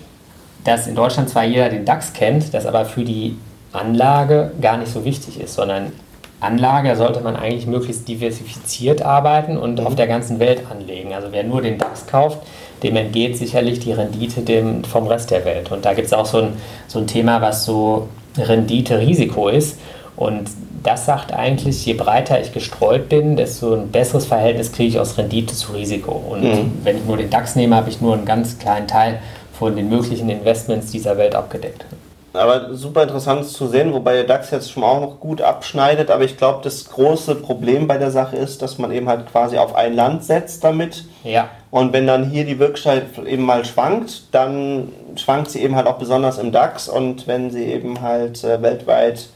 [0.64, 3.38] dass in Deutschland zwar jeder den DAX kennt, dass aber für die
[3.74, 5.92] Anlage gar nicht so wichtig ist, sondern
[6.40, 9.88] Anlage sollte man eigentlich möglichst diversifiziert arbeiten und mhm.
[9.88, 11.14] auf der ganzen Welt anlegen.
[11.14, 12.40] Also wer nur den DAX kauft,
[12.84, 15.72] dem entgeht sicherlich die Rendite dem, vom Rest der Welt.
[15.72, 16.54] Und da gibt es auch so ein,
[16.88, 18.08] so ein Thema, was so
[18.38, 19.78] Rendite-Risiko ist.
[20.16, 20.50] Und
[20.84, 25.20] das sagt eigentlich, je breiter ich gestreut bin, desto ein besseres Verhältnis kriege ich aus
[25.20, 26.12] Rendite zu Risiko.
[26.12, 26.72] Und mhm.
[26.84, 29.20] wenn ich nur den DAX nehme, habe ich nur einen ganz kleinen Teil
[29.54, 31.86] von den möglichen Investments dieser Welt abgedeckt.
[32.34, 36.10] Aber super interessant zu sehen, wobei der DAX jetzt schon auch noch gut abschneidet.
[36.10, 39.58] Aber ich glaube, das große Problem bei der Sache ist, dass man eben halt quasi
[39.58, 41.04] auf ein Land setzt damit.
[41.24, 41.50] Ja.
[41.72, 45.98] Und wenn dann hier die Wirklichkeit eben mal schwankt, dann schwankt sie eben halt auch
[45.98, 46.88] besonders im DAX.
[46.88, 49.28] Und wenn sie eben halt äh, weltweit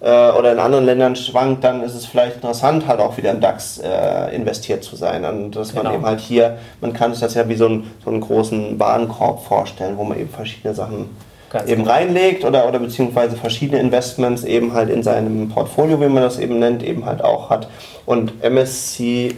[0.00, 3.40] äh, oder in anderen Ländern schwankt, dann ist es vielleicht interessant, halt auch wieder im
[3.40, 5.24] DAX äh, investiert zu sein.
[5.24, 5.84] Und dass genau.
[5.84, 8.80] man eben halt hier, man kann sich das ja wie so, ein, so einen großen
[8.80, 11.10] Warenkorb vorstellen, wo man eben verschiedene Sachen
[11.50, 11.94] Ganz eben genau.
[11.94, 16.60] reinlegt oder, oder beziehungsweise verschiedene Investments eben halt in seinem Portfolio, wie man das eben
[16.60, 17.68] nennt, eben halt auch hat.
[18.06, 19.34] Und MSCI,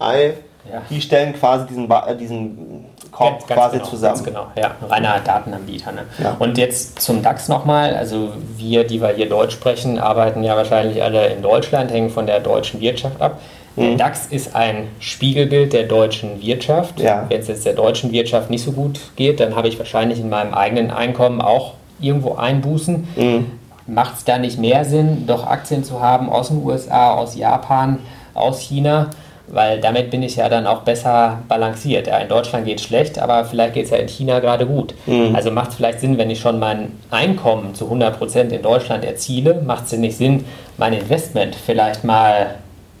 [0.00, 0.82] ja.
[0.88, 4.24] die stellen quasi diesen, äh, diesen Korb ganz, quasi genau, zusammen.
[4.24, 5.90] genau, ja, reiner Datenanbieter.
[5.90, 6.04] Ne?
[6.22, 6.36] Ja.
[6.38, 11.02] Und jetzt zum DAX nochmal, also wir, die wir hier Deutsch sprechen, arbeiten ja wahrscheinlich
[11.02, 13.40] alle in Deutschland, hängen von der deutschen Wirtschaft ab.
[13.78, 13.98] Der mhm.
[13.98, 17.00] DAX ist ein Spiegelbild der deutschen Wirtschaft.
[17.00, 17.26] Ja.
[17.28, 20.28] Wenn es jetzt der deutschen Wirtschaft nicht so gut geht, dann habe ich wahrscheinlich in
[20.28, 23.08] meinem eigenen Einkommen auch irgendwo Einbußen.
[23.16, 23.46] Mhm.
[23.86, 28.00] Macht es da nicht mehr Sinn, doch Aktien zu haben aus den USA, aus Japan,
[28.34, 29.10] aus China?
[29.50, 32.06] Weil damit bin ich ja dann auch besser balanciert.
[32.06, 34.94] Ja, in Deutschland geht es schlecht, aber vielleicht geht es ja in China gerade gut.
[35.06, 35.34] Mhm.
[35.34, 39.62] Also macht es vielleicht Sinn, wenn ich schon mein Einkommen zu 100% in Deutschland erziele,
[39.64, 40.44] macht es nicht Sinn,
[40.76, 42.56] mein Investment vielleicht mal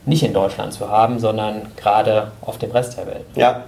[0.08, 3.24] nicht in Deutschland zu haben, sondern gerade auf dem Rest der Welt.
[3.34, 3.64] Ja.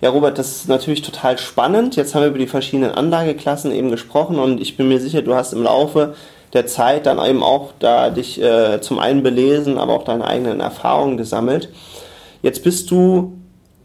[0.00, 1.94] Ja, Robert, das ist natürlich total spannend.
[1.94, 5.34] Jetzt haben wir über die verschiedenen Anlageklassen eben gesprochen und ich bin mir sicher, du
[5.34, 6.14] hast im Laufe
[6.54, 10.60] der Zeit dann eben auch da dich äh, zum einen belesen, aber auch deine eigenen
[10.60, 11.68] Erfahrungen gesammelt.
[12.40, 13.34] Jetzt bist du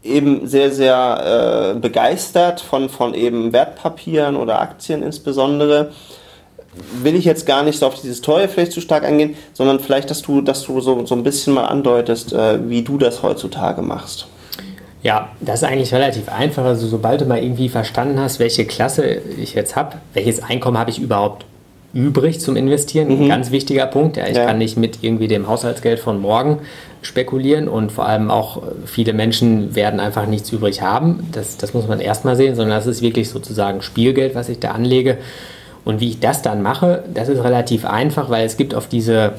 [0.02, 5.90] eben sehr, sehr äh, begeistert von, von eben Wertpapieren oder Aktien insbesondere
[7.02, 10.10] will ich jetzt gar nicht so auf dieses Teure vielleicht zu stark eingehen, sondern vielleicht,
[10.10, 13.82] dass du, dass du so, so ein bisschen mal andeutest, äh, wie du das heutzutage
[13.82, 14.26] machst.
[15.02, 16.64] Ja, das ist eigentlich relativ einfach.
[16.64, 20.90] Also sobald du mal irgendwie verstanden hast, welche Klasse ich jetzt habe, welches Einkommen habe
[20.90, 21.44] ich überhaupt
[21.94, 23.22] übrig zum Investieren, mhm.
[23.22, 24.16] ein ganz wichtiger Punkt.
[24.16, 24.44] Ja, ich ja.
[24.44, 26.58] kann nicht mit irgendwie dem Haushaltsgeld von morgen
[27.02, 31.28] spekulieren und vor allem auch viele Menschen werden einfach nichts übrig haben.
[31.32, 34.72] Das, das muss man erstmal sehen, sondern das ist wirklich sozusagen Spielgeld, was ich da
[34.72, 35.18] anlege.
[35.86, 39.34] Und wie ich das dann mache, das ist relativ einfach, weil es gibt auf diese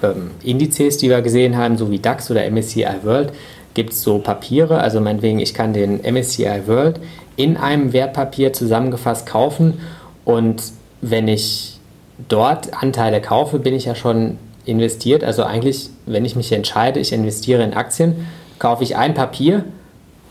[0.00, 3.32] ähm, Indizes, die wir gesehen haben, so wie DAX oder MSCI World,
[3.74, 4.78] gibt es so Papiere.
[4.78, 7.00] Also meinetwegen, ich kann den MSCI World
[7.34, 9.80] in einem Wertpapier zusammengefasst kaufen
[10.24, 10.62] und
[11.00, 11.80] wenn ich
[12.28, 15.24] dort Anteile kaufe, bin ich ja schon investiert.
[15.24, 18.28] Also eigentlich, wenn ich mich entscheide, ich investiere in Aktien,
[18.60, 19.64] kaufe ich ein Papier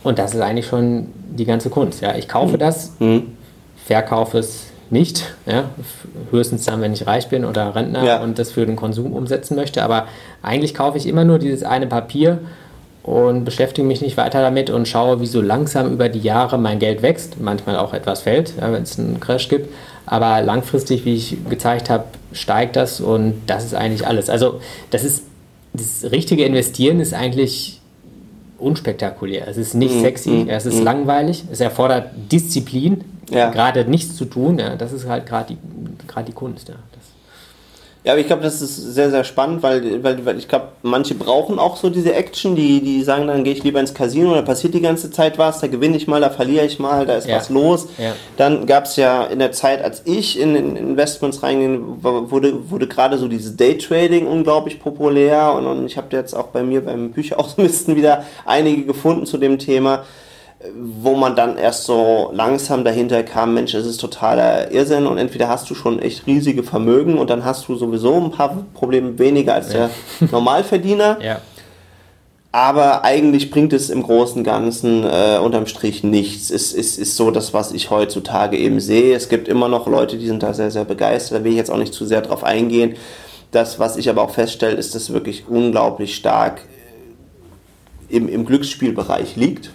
[0.02, 2.00] und das ist eigentlich schon die ganze Kunst.
[2.00, 2.60] Ja, ich kaufe mhm.
[2.60, 3.24] das, mhm.
[3.86, 5.34] verkaufe es nicht.
[5.46, 5.66] Ja?
[6.32, 8.22] Höchstens dann, wenn ich reich bin oder Rentner ja.
[8.22, 9.84] und das für den Konsum umsetzen möchte.
[9.84, 10.08] Aber
[10.42, 12.40] eigentlich kaufe ich immer nur dieses eine Papier
[13.04, 16.80] und beschäftige mich nicht weiter damit und schaue, wie so langsam über die Jahre mein
[16.80, 17.40] Geld wächst.
[17.40, 19.74] Manchmal auch etwas fällt, ja, wenn es einen Crash gibt.
[20.06, 24.30] Aber langfristig, wie ich gezeigt habe, steigt das und das ist eigentlich alles.
[24.30, 25.24] Also das ist
[25.74, 27.80] das richtige Investieren ist eigentlich
[28.58, 29.48] unspektakulär.
[29.48, 30.02] Es ist nicht mhm.
[30.02, 30.50] sexy, mhm.
[30.50, 30.84] es ist mhm.
[30.84, 33.04] langweilig, es erfordert Disziplin,
[33.38, 33.50] ja.
[33.50, 34.60] gerade nichts zu tun.
[34.60, 35.58] Ja, das ist halt gerade die,
[36.28, 36.70] die Kunst.
[36.70, 36.76] Ja.
[38.04, 41.14] Ja, aber ich glaube, das ist sehr, sehr spannend, weil, weil, weil ich glaube, manche
[41.14, 44.42] brauchen auch so diese Action, die, die sagen, dann gehe ich lieber ins Casino, da
[44.42, 47.30] passiert die ganze Zeit was, da gewinne ich mal, da verliere ich mal, da ist
[47.30, 47.90] was los.
[48.38, 52.88] Dann gab es ja in der Zeit, als ich in, in Investments reinging, wurde, wurde
[52.88, 57.12] gerade so dieses Daytrading unglaublich populär und, und ich habe jetzt auch bei mir beim
[57.12, 60.06] Bücherausmisten wieder einige gefunden zu dem Thema
[60.76, 65.48] wo man dann erst so langsam dahinter kam, Mensch, es ist totaler Irrsinn und entweder
[65.48, 69.56] hast du schon echt riesige Vermögen und dann hast du sowieso ein paar Probleme weniger
[69.56, 69.90] als der
[70.32, 71.18] Normalverdiener.
[71.22, 71.42] Ja.
[72.52, 76.50] Aber eigentlich bringt es im Großen und Ganzen äh, unterm Strich nichts.
[76.50, 79.16] Es ist, ist so das, was ich heutzutage eben sehe.
[79.16, 81.40] Es gibt immer noch Leute, die sind da sehr, sehr begeistert.
[81.40, 82.96] Da will ich jetzt auch nicht zu sehr drauf eingehen.
[83.52, 86.62] Das, was ich aber auch feststelle, ist, dass es wirklich unglaublich stark
[88.10, 89.72] im, im Glücksspielbereich liegt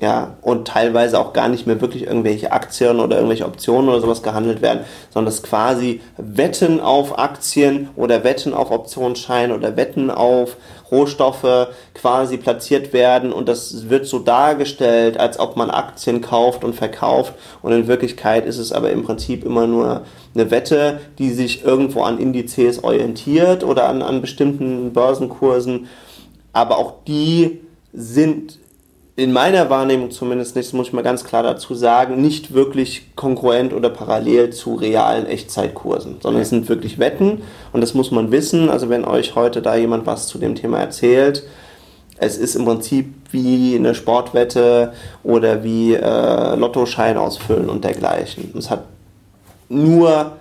[0.00, 4.22] ja, und teilweise auch gar nicht mehr wirklich irgendwelche Aktien oder irgendwelche Optionen oder sowas
[4.22, 10.56] gehandelt werden, sondern dass quasi Wetten auf Aktien oder Wetten auf Optionsscheine oder Wetten auf
[10.90, 16.74] Rohstoffe quasi platziert werden und das wird so dargestellt, als ob man Aktien kauft und
[16.74, 17.34] verkauft.
[17.60, 20.02] Und in Wirklichkeit ist es aber im Prinzip immer nur
[20.34, 25.88] eine Wette, die sich irgendwo an Indizes orientiert oder an, an bestimmten Börsenkursen,
[26.54, 27.60] aber auch die
[27.92, 28.59] sind
[29.16, 33.14] in meiner Wahrnehmung zumindest nicht, das muss ich mal ganz klar dazu sagen, nicht wirklich
[33.16, 37.42] konkurrent oder parallel zu realen Echtzeitkursen, sondern es sind wirklich Wetten
[37.72, 38.70] und das muss man wissen.
[38.70, 41.42] Also wenn euch heute da jemand was zu dem Thema erzählt,
[42.18, 44.92] es ist im Prinzip wie eine Sportwette
[45.22, 48.52] oder wie äh, Lottoschein ausfüllen und dergleichen.
[48.56, 48.84] Es hat
[49.68, 50.32] nur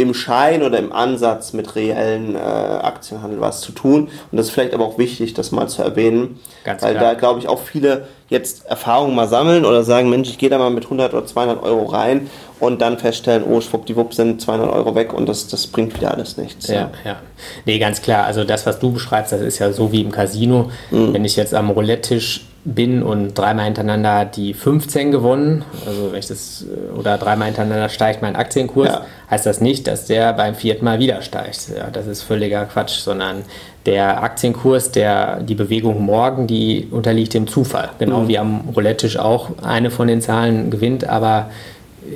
[0.00, 4.08] im Schein oder im Ansatz mit reellen äh, Aktienhandel was zu tun.
[4.30, 7.14] Und das ist vielleicht aber auch wichtig, das mal zu erwähnen, Ganz weil klar.
[7.14, 10.58] da, glaube ich, auch viele jetzt Erfahrungen mal sammeln oder sagen, Mensch, ich gehe da
[10.58, 14.94] mal mit 100 oder 200 Euro rein und dann feststellen, oh, schwuppdiwupp sind 200 Euro
[14.94, 16.68] weg und das, das bringt wieder alles nichts.
[16.68, 17.16] Ja, ja, ja.
[17.64, 18.24] Nee, ganz klar.
[18.24, 20.70] Also das, was du beschreibst, das ist ja so wie im Casino.
[20.90, 21.14] Mhm.
[21.14, 26.26] Wenn ich jetzt am Roulette-Tisch bin und dreimal hintereinander die 15 gewonnen, also wenn ich
[26.26, 29.06] das, oder dreimal hintereinander steigt mein Aktienkurs, ja.
[29.30, 31.70] heißt das nicht, dass der beim vierten Mal wieder steigt.
[31.76, 33.44] Ja, das ist völliger Quatsch, sondern
[33.86, 37.90] der Aktienkurs, der, die Bewegung morgen, die unterliegt dem Zufall.
[37.98, 38.28] Genau mhm.
[38.28, 41.50] wie am Roulette-Tisch auch eine von den Zahlen gewinnt, aber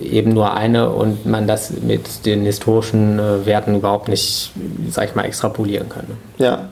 [0.03, 4.53] eben nur eine und man das mit den historischen äh, Werten überhaupt nicht,
[4.91, 6.05] sag ich mal, extrapolieren kann.
[6.39, 6.69] Ja.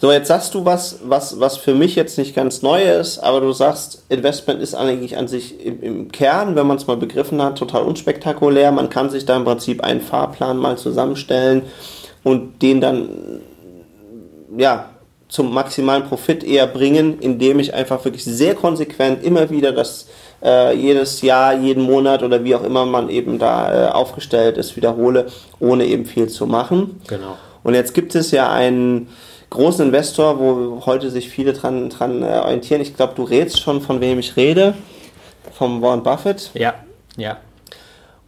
[0.00, 3.40] So, jetzt sagst du was, was, was für mich jetzt nicht ganz neu ist, aber
[3.40, 7.42] du sagst, Investment ist eigentlich an sich im, im Kern, wenn man es mal begriffen
[7.42, 8.70] hat, total unspektakulär.
[8.70, 11.62] Man kann sich da im Prinzip einen Fahrplan mal zusammenstellen
[12.22, 13.08] und den dann,
[14.56, 14.90] ja,
[15.28, 20.06] zum maximalen Profit eher bringen, indem ich einfach wirklich sehr konsequent immer wieder das
[20.42, 24.76] äh, jedes Jahr, jeden Monat oder wie auch immer man eben da äh, aufgestellt ist,
[24.76, 25.26] wiederhole,
[25.58, 27.00] ohne eben viel zu machen.
[27.08, 27.36] Genau.
[27.62, 29.08] Und jetzt gibt es ja einen
[29.50, 32.80] großen Investor, wo heute sich viele dran, dran äh, orientieren.
[32.80, 34.74] Ich glaube, du redest schon, von wem ich rede.
[35.52, 36.50] Vom Warren Buffett.
[36.54, 36.74] Ja,
[37.16, 37.38] ja.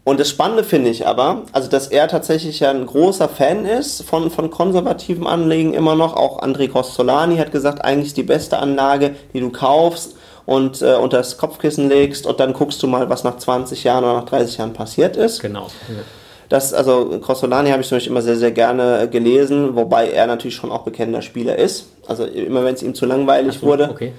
[0.03, 4.03] Und das Spannende finde ich aber, also dass er tatsächlich ja ein großer Fan ist
[4.03, 6.17] von, von konservativen Anlegen immer noch.
[6.17, 11.19] Auch André Costolani hat gesagt, eigentlich die beste Anlage, die du kaufst und äh, unter
[11.19, 14.57] das Kopfkissen legst und dann guckst du mal, was nach 20 Jahren oder nach 30
[14.59, 15.41] Jahren passiert ist.
[15.41, 15.69] Genau.
[15.89, 16.03] Ja.
[16.51, 20.57] Das, also Costolani habe ich zum Beispiel immer sehr, sehr gerne gelesen, wobei er natürlich
[20.57, 21.87] schon auch bekennender Spieler ist.
[22.09, 23.89] Also immer wenn es ihm zu langweilig so, wurde.
[23.89, 24.13] Okay.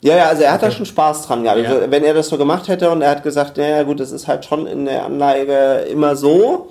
[0.00, 0.70] Ja, ja, also er hat okay.
[0.70, 1.60] da schon Spaß dran gehabt.
[1.66, 4.26] Also, wenn er das so gemacht hätte und er hat gesagt, naja gut, das ist
[4.26, 6.70] halt schon in der Anlage immer so,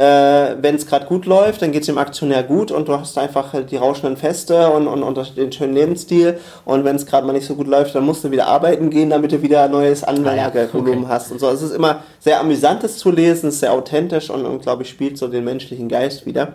[0.00, 3.18] äh, wenn es gerade gut läuft, dann geht es dem Aktionär gut und du hast
[3.18, 6.38] einfach die rauschenden Feste und, und, und den schönen Lebensstil.
[6.64, 9.10] Und wenn es gerade mal nicht so gut läuft, dann musst du wieder arbeiten gehen,
[9.10, 11.02] damit du wieder ein neues Anlagevolumen ah, ja.
[11.02, 11.08] okay.
[11.08, 11.50] hast und so.
[11.50, 14.88] Es ist immer sehr amüsant, das zu lesen, ist sehr authentisch und, und glaube ich,
[14.88, 16.54] spielt so den menschlichen Geist wieder.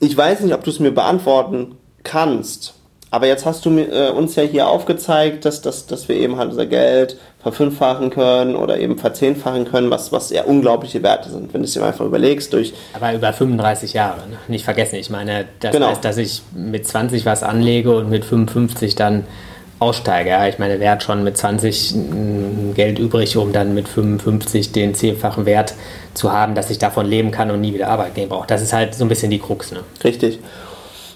[0.00, 2.74] Ich weiß nicht, ob du es mir beantworten kannst.
[3.10, 6.50] Aber jetzt hast du äh, uns ja hier aufgezeigt, dass, dass, dass wir eben halt
[6.50, 11.62] unser Geld verfünffachen können oder eben verzehnfachen können, was, was ja unglaubliche Werte sind, wenn
[11.62, 12.52] du es dir einfach überlegst.
[12.52, 14.38] Durch Aber über 35 Jahre, ne?
[14.48, 14.96] nicht vergessen.
[14.96, 15.86] Ich meine, das genau.
[15.86, 19.24] heißt, dass ich mit 20 was anlege und mit 55 dann
[19.78, 20.30] aussteige.
[20.30, 20.48] Ja?
[20.48, 21.94] Ich meine, wer hat schon mit 20
[22.74, 25.74] Geld übrig, um dann mit 55 den zehnfachen Wert
[26.14, 28.48] zu haben, dass ich davon leben kann und nie wieder Arbeit gehen brauche.
[28.48, 29.70] Das ist halt so ein bisschen die Krux.
[29.70, 29.80] Ne?
[30.02, 30.40] Richtig.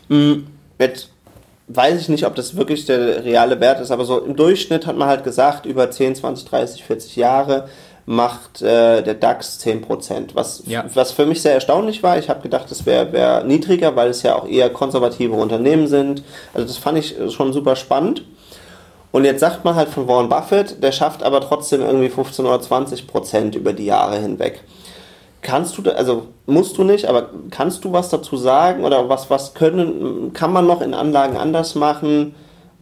[0.08, 0.46] Hm,
[0.78, 1.08] jetzt
[1.74, 4.96] weiß ich nicht, ob das wirklich der reale Wert ist, aber so im Durchschnitt hat
[4.96, 7.68] man halt gesagt, über 10, 20, 30, 40 Jahre
[8.06, 10.84] macht äh, der DAX 10%, was, ja.
[10.94, 12.18] was für mich sehr erstaunlich war.
[12.18, 16.24] Ich habe gedacht, das wäre wär niedriger, weil es ja auch eher konservative Unternehmen sind.
[16.52, 18.24] Also das fand ich schon super spannend.
[19.12, 22.56] Und jetzt sagt man halt von Warren Buffett, der schafft aber trotzdem irgendwie 15 oder
[22.56, 24.62] 20% über die Jahre hinweg.
[25.42, 29.30] Kannst du, da, also musst du nicht, aber kannst du was dazu sagen oder was,
[29.30, 32.34] was können, kann man noch in Anlagen anders machen,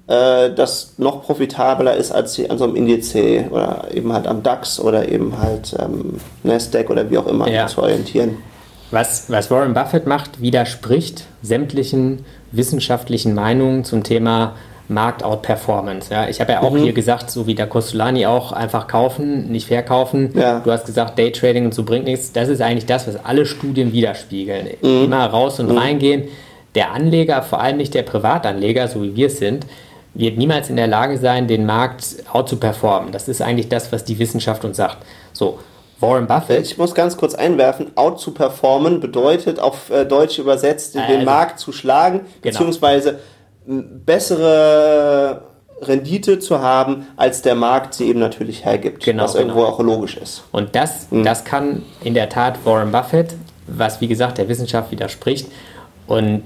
[0.08, 4.80] äh, das noch profitabler ist als an so einem Indiz oder eben halt am DAX
[4.80, 7.66] oder eben halt ähm, Nasdaq oder wie auch immer ja.
[7.66, 8.38] zu orientieren?
[8.90, 14.54] Was, was Warren Buffett macht, widerspricht sämtlichen wissenschaftlichen Meinungen zum Thema
[14.88, 16.12] Marktout-Performance.
[16.12, 16.82] Ja, ich habe ja auch mhm.
[16.82, 20.32] hier gesagt, so wie der Costolani auch, einfach kaufen, nicht verkaufen.
[20.34, 20.60] Ja.
[20.60, 22.32] Du hast gesagt, Daytrading und so bringt nichts.
[22.32, 24.68] Das ist eigentlich das, was alle Studien widerspiegeln.
[24.80, 25.04] Mhm.
[25.04, 25.78] Immer raus und mhm.
[25.78, 26.24] reingehen.
[26.74, 29.66] Der Anleger, vor allem nicht der Privatanleger, so wie wir es sind,
[30.14, 33.12] wird niemals in der Lage sein, den Markt out zu performen.
[33.12, 34.98] Das ist eigentlich das, was die Wissenschaft uns sagt.
[35.32, 35.58] So,
[36.00, 36.64] Warren Buffett.
[36.64, 41.24] Ich muss ganz kurz einwerfen, out zu performen bedeutet auf äh, Deutsch übersetzt, also, den
[41.24, 42.28] Markt zu schlagen, genau.
[42.42, 43.18] beziehungsweise
[43.68, 45.42] bessere
[45.82, 49.68] Rendite zu haben, als der Markt sie eben natürlich hergibt, Genau, was irgendwo genau.
[49.68, 50.42] auch logisch ist.
[50.50, 53.34] Und das, das kann in der Tat Warren Buffett,
[53.66, 55.46] was wie gesagt der Wissenschaft widerspricht.
[56.06, 56.42] Und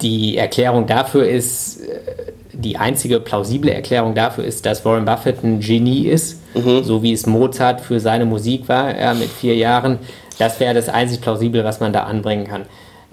[0.00, 5.60] die Erklärung dafür ist, äh, die einzige plausible Erklärung dafür ist, dass Warren Buffett ein
[5.60, 6.40] Genie ist,
[6.82, 9.98] so wie es Mozart für seine Musik war ja, mit vier Jahren.
[10.38, 12.62] Das wäre das einzig plausible, was man da anbringen kann.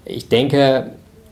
[0.05, 0.91] Ich denke,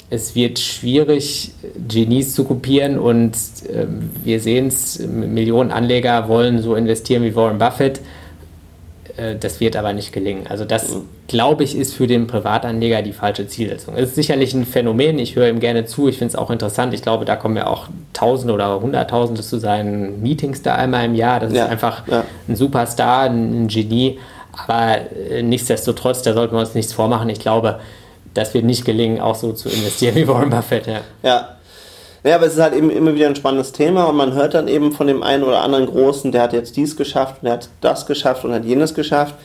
[0.09, 1.51] es wird schwierig,
[1.87, 3.33] Genies zu kopieren und
[3.73, 8.01] ähm, wir sehen es, Millionen Anleger wollen so investieren wie Warren Buffett.
[9.17, 10.45] Äh, Das wird aber nicht gelingen.
[10.47, 10.95] Also das,
[11.27, 13.95] glaube ich, ist für den Privatanleger die falsche Zielsetzung.
[13.95, 16.93] Es ist sicherlich ein Phänomen, ich höre ihm gerne zu, ich finde es auch interessant.
[16.93, 21.15] Ich glaube, da kommen ja auch Tausende oder Hunderttausende zu seinen Meetings da einmal im
[21.15, 21.39] Jahr.
[21.39, 22.25] Das Ja, ist einfach ja.
[22.47, 24.19] ein Superstar, ein Genie.
[24.67, 24.97] Aber
[25.31, 27.27] äh, nichtsdestotrotz, da sollten wir uns nichts vormachen.
[27.29, 27.79] Ich glaube,
[28.35, 30.85] das wird nicht gelingen, auch so zu investieren wie Warren Buffett.
[30.85, 31.01] Ja.
[31.23, 31.49] Ja.
[32.23, 34.67] Ja, aber es ist halt eben immer wieder ein spannendes Thema und man hört dann
[34.67, 37.69] eben von dem einen oder anderen Großen, der hat jetzt dies geschafft und der hat
[37.81, 39.35] das geschafft und hat jenes geschafft.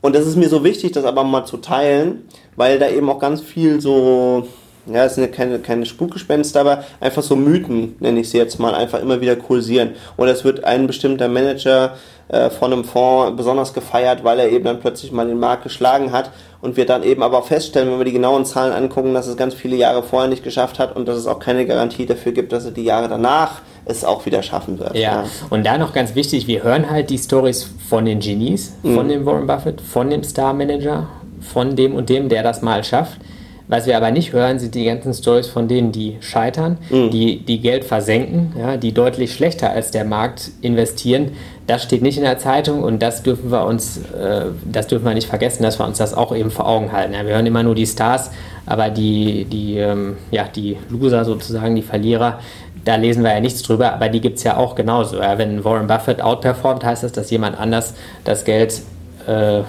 [0.00, 3.18] Und das ist mir so wichtig, das aber mal zu teilen, weil da eben auch
[3.18, 4.46] ganz viel so,
[4.86, 8.58] ja, es sind ja keine, keine Spukgespenster, aber einfach so Mythen, nenne ich sie jetzt
[8.58, 9.90] mal, einfach immer wieder kursieren.
[10.16, 11.96] Und es wird ein bestimmter Manager
[12.28, 16.12] äh, von einem Fonds besonders gefeiert, weil er eben dann plötzlich mal den Markt geschlagen
[16.12, 19.26] hat und wir dann eben aber auch feststellen, wenn wir die genauen Zahlen angucken, dass
[19.26, 22.32] es ganz viele Jahre vorher nicht geschafft hat und dass es auch keine Garantie dafür
[22.32, 24.96] gibt, dass er die Jahre danach es auch wieder schaffen wird.
[24.96, 29.08] Ja, und da noch ganz wichtig, wir hören halt die Stories von den Genies, von
[29.08, 31.08] dem Warren Buffett, von dem Star Manager,
[31.40, 33.18] von dem und dem, der das mal schafft.
[33.66, 37.60] Was wir aber nicht hören, sind die ganzen Stories von denen, die scheitern, die, die
[37.60, 41.30] Geld versenken, ja, die deutlich schlechter als der Markt investieren.
[41.66, 45.14] Das steht nicht in der Zeitung und das dürfen wir uns, äh, das dürfen wir
[45.14, 47.14] nicht vergessen, dass wir uns das auch eben vor Augen halten.
[47.14, 48.30] Ja, wir hören immer nur die Stars,
[48.66, 52.40] aber die, die, ähm, ja, die Loser sozusagen, die Verlierer,
[52.84, 55.16] da lesen wir ja nichts drüber, aber die gibt es ja auch genauso.
[55.16, 58.82] Ja, wenn Warren Buffett outperformt, heißt das, dass jemand anders das Geld,
[59.26, 59.62] äh,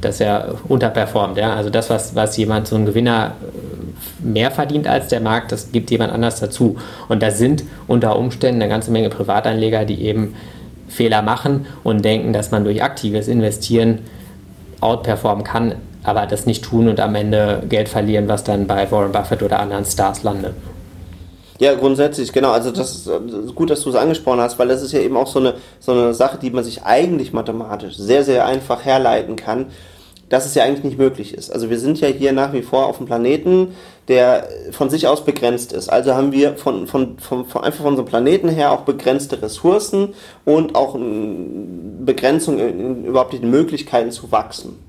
[0.00, 1.36] dass er unterperformt.
[1.38, 1.54] Ja?
[1.54, 5.72] Also das, was, was jemand, so ein Gewinner äh, mehr verdient als der Markt, das
[5.72, 6.76] gibt jemand anders dazu.
[7.08, 10.34] Und da sind unter Umständen eine ganze Menge Privatanleger, die eben
[10.88, 14.00] Fehler machen und denken, dass man durch aktives Investieren
[14.80, 19.12] outperformen kann, aber das nicht tun und am Ende Geld verlieren, was dann bei Warren
[19.12, 20.54] Buffett oder anderen Stars landet.
[21.58, 22.50] Ja, grundsätzlich, genau.
[22.50, 24.92] Also das ist, äh, das ist gut, dass du es angesprochen hast, weil das ist
[24.92, 28.46] ja eben auch so eine, so eine Sache, die man sich eigentlich mathematisch sehr, sehr
[28.46, 29.66] einfach herleiten kann,
[30.28, 31.52] dass es ja eigentlich nicht möglich ist.
[31.52, 33.74] Also wir sind ja hier nach wie vor auf einem Planeten,
[34.08, 35.88] der von sich aus begrenzt ist.
[35.88, 40.14] Also haben wir von, von, von, von einfach von unserem Planeten her auch begrenzte Ressourcen
[40.44, 41.36] und auch eine
[42.04, 44.85] Begrenzung in, in überhaupt die Möglichkeiten zu wachsen.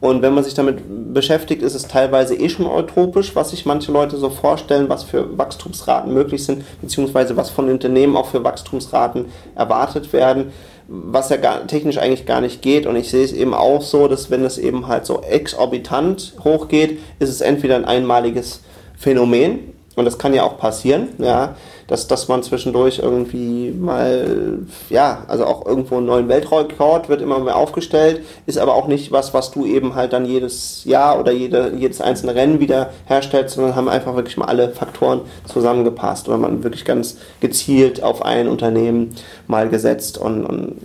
[0.00, 3.92] Und wenn man sich damit beschäftigt, ist es teilweise eh schon utopisch, was sich manche
[3.92, 9.26] Leute so vorstellen, was für Wachstumsraten möglich sind, beziehungsweise was von Unternehmen auch für Wachstumsraten
[9.54, 10.52] erwartet werden,
[10.88, 12.86] was ja gar, technisch eigentlich gar nicht geht.
[12.86, 16.98] Und ich sehe es eben auch so, dass wenn es eben halt so exorbitant hochgeht,
[17.18, 18.60] ist es entweder ein einmaliges
[18.96, 21.56] Phänomen, und das kann ja auch passieren, ja,
[21.90, 27.40] dass, dass man zwischendurch irgendwie mal, ja, also auch irgendwo einen neuen Weltrekord wird immer
[27.40, 31.32] mehr aufgestellt, ist aber auch nicht was, was du eben halt dann jedes Jahr oder
[31.32, 36.38] jede, jedes einzelne Rennen wieder herstellst, sondern haben einfach wirklich mal alle Faktoren zusammengepasst oder
[36.38, 39.16] man wirklich ganz gezielt auf ein Unternehmen
[39.48, 40.76] mal gesetzt und, und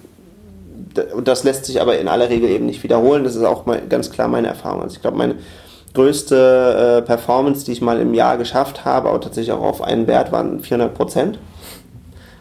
[1.23, 3.25] das lässt sich aber in aller Regel eben nicht wiederholen.
[3.25, 4.81] Das ist auch mal ganz klar meine Erfahrung.
[4.81, 5.35] Also ich glaube, meine
[5.95, 10.05] größte äh, Performance, die ich mal im Jahr geschafft habe, aber tatsächlich auch auf einen
[10.07, 11.39] Wert waren 400 Prozent.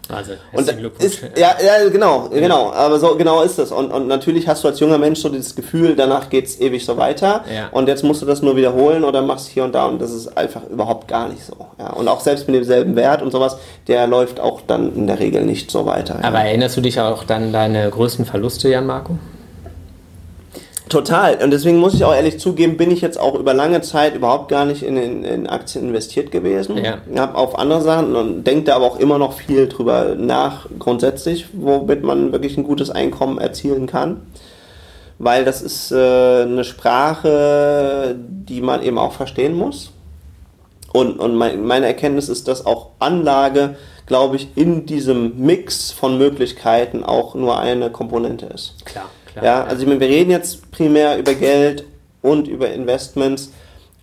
[0.09, 3.73] Also, Und ist, ja, ja, genau, genau, aber so genau ist es.
[3.73, 6.99] Und, und natürlich hast du als junger Mensch so dieses Gefühl, danach geht's ewig so
[6.99, 7.45] weiter.
[7.53, 7.69] Ja.
[7.71, 10.37] Und jetzt musst du das nur wiederholen oder machst hier und da und das ist
[10.37, 11.57] einfach überhaupt gar nicht so.
[11.79, 11.95] Ja.
[11.95, 13.57] Und auch selbst mit demselben Wert und sowas,
[13.89, 16.19] der läuft auch dann in der Regel nicht so weiter.
[16.21, 16.29] ja.
[16.29, 19.17] Aber erinnerst du dich auch dann deine größten Verluste, Jan Marco?
[20.89, 21.43] Total.
[21.43, 24.49] Und deswegen muss ich auch ehrlich zugeben, bin ich jetzt auch über lange Zeit überhaupt
[24.49, 26.77] gar nicht in, in, in Aktien investiert gewesen.
[26.77, 26.99] Ja.
[27.11, 30.67] Ich habe auf andere Sachen und denke da aber auch immer noch viel drüber nach,
[30.79, 34.23] grundsätzlich, womit man wirklich ein gutes Einkommen erzielen kann.
[35.19, 39.91] Weil das ist äh, eine Sprache, die man eben auch verstehen muss.
[40.93, 46.19] Und, und mein, meine Erkenntnis ist, dass auch Anlage, glaube ich, in diesem Mix von
[46.19, 48.85] Möglichkeiten auch nur eine Komponente ist.
[48.85, 49.45] Klar, klar.
[49.45, 51.85] Ja, also ich meine, wir reden jetzt primär über Geld
[52.23, 53.53] und über Investments,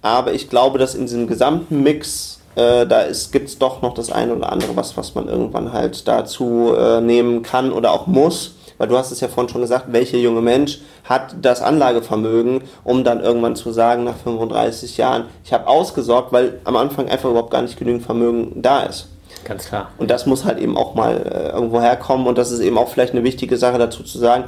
[0.02, 4.12] aber ich glaube, dass in diesem gesamten Mix äh, da gibt es doch noch das
[4.12, 8.56] eine oder andere, was, was man irgendwann halt dazu äh, nehmen kann oder auch muss.
[8.78, 13.04] Weil du hast es ja vorhin schon gesagt, welcher junge Mensch hat das Anlagevermögen, um
[13.04, 17.52] dann irgendwann zu sagen, nach 35 Jahren, ich habe ausgesorgt, weil am Anfang einfach überhaupt
[17.52, 19.08] gar nicht genügend Vermögen da ist.
[19.44, 19.90] Ganz klar.
[19.98, 22.90] Und das muss halt eben auch mal äh, irgendwo herkommen und das ist eben auch
[22.90, 24.46] vielleicht eine wichtige Sache dazu zu sagen.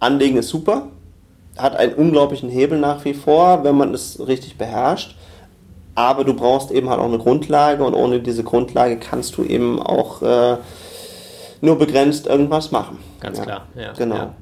[0.00, 0.88] Anlegen ist super,
[1.56, 5.16] hat einen unglaublichen Hebel nach wie vor, wenn man es richtig beherrscht.
[5.94, 9.80] Aber du brauchst eben halt auch eine Grundlage und ohne diese Grundlage kannst du eben
[9.80, 10.58] auch äh,
[11.62, 12.98] nur begrenzt irgendwas machen.
[13.20, 13.44] Ganz ja.
[13.44, 13.92] klar, ja.
[13.94, 14.14] Genau.
[14.14, 14.34] Ja.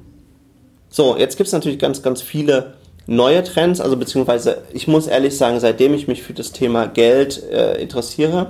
[0.89, 2.73] So, jetzt gibt es natürlich ganz, ganz viele
[3.07, 7.41] neue Trends, also beziehungsweise ich muss ehrlich sagen, seitdem ich mich für das Thema Geld
[7.51, 8.47] äh, interessiere,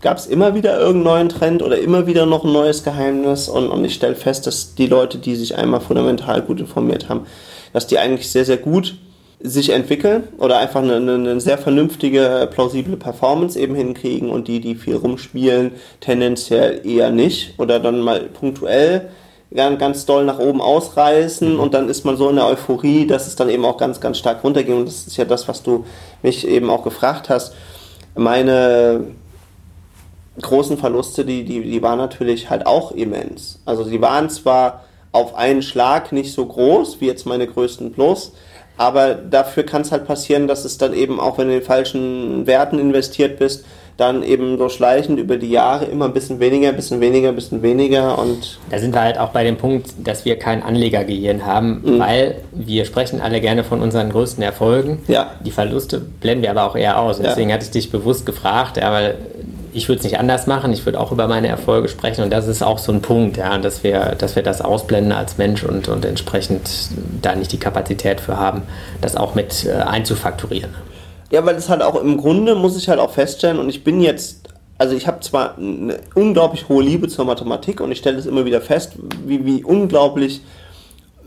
[0.00, 3.68] gab es immer wieder irgendeinen neuen Trend oder immer wieder noch ein neues Geheimnis und,
[3.68, 7.26] und ich stelle fest, dass die Leute, die sich einmal fundamental gut informiert haben,
[7.72, 8.96] dass die eigentlich sehr, sehr gut
[9.40, 14.74] sich entwickeln oder einfach eine, eine, sehr vernünftige, plausible Performance eben hinkriegen und die, die
[14.74, 19.10] viel rumspielen, tendenziell eher nicht oder dann mal punktuell
[19.54, 23.36] ganz doll nach oben ausreißen und dann ist man so in der Euphorie, dass es
[23.36, 25.84] dann eben auch ganz, ganz stark runtergeht und das ist ja das, was du
[26.22, 27.54] mich eben auch gefragt hast.
[28.16, 29.04] Meine
[30.40, 33.60] großen Verluste, die, die, die waren natürlich halt auch immens.
[33.64, 38.32] Also die waren zwar auf einen Schlag nicht so groß wie jetzt meine größten Plus,
[38.76, 41.66] aber dafür kann es halt passieren, dass es dann eben auch, wenn du in den
[41.66, 43.64] falschen Werten investiert bist,
[43.96, 47.36] dann eben so schleichend über die Jahre immer ein bisschen weniger, ein bisschen weniger, ein
[47.36, 48.58] bisschen weniger und.
[48.70, 51.98] Da sind wir halt auch bei dem Punkt, dass wir kein Anlegergehirn haben, mhm.
[52.00, 55.02] weil wir sprechen alle gerne von unseren größten Erfolgen.
[55.06, 55.30] Ja.
[55.44, 57.18] Die Verluste blenden wir aber auch eher aus.
[57.18, 57.28] Ja.
[57.28, 59.16] Deswegen hatte ich dich bewusst gefragt, ja, weil
[59.74, 60.72] ich würde es nicht anders machen.
[60.72, 63.58] Ich würde auch über meine Erfolge sprechen und das ist auch so ein Punkt, ja,
[63.58, 66.70] dass wir, dass wir das ausblenden als Mensch und, und entsprechend
[67.20, 68.62] da nicht die Kapazität für haben,
[69.00, 70.74] das auch mit äh, einzufakturieren.
[71.30, 74.00] Ja, weil es halt auch im Grunde muss ich halt auch feststellen und ich bin
[74.00, 74.48] jetzt,
[74.78, 78.44] also ich habe zwar eine unglaublich hohe Liebe zur Mathematik und ich stelle es immer
[78.44, 78.92] wieder fest,
[79.26, 80.42] wie, wie unglaublich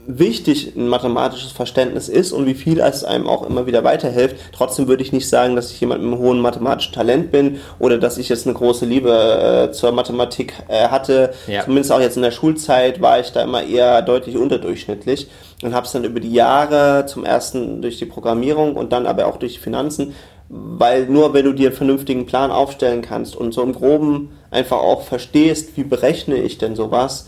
[0.08, 4.38] wichtig ein mathematisches Verständnis ist und wie viel es einem auch immer wieder weiterhilft.
[4.53, 7.97] Trotzdem würde ich nicht sagen, dass ich jemand mit einem hohen mathematischen Talent bin oder
[7.97, 11.34] dass ich jetzt eine große Liebe äh, zur Mathematik äh, hatte.
[11.47, 11.64] Ja.
[11.64, 15.28] Zumindest auch jetzt in der Schulzeit war ich da immer eher deutlich unterdurchschnittlich
[15.62, 19.28] und habe es dann über die Jahre zum ersten durch die Programmierung und dann aber
[19.28, 20.14] auch durch die Finanzen
[20.49, 24.78] weil nur wenn du dir einen vernünftigen Plan aufstellen kannst und so im Groben einfach
[24.78, 27.28] auch verstehst, wie berechne ich denn sowas,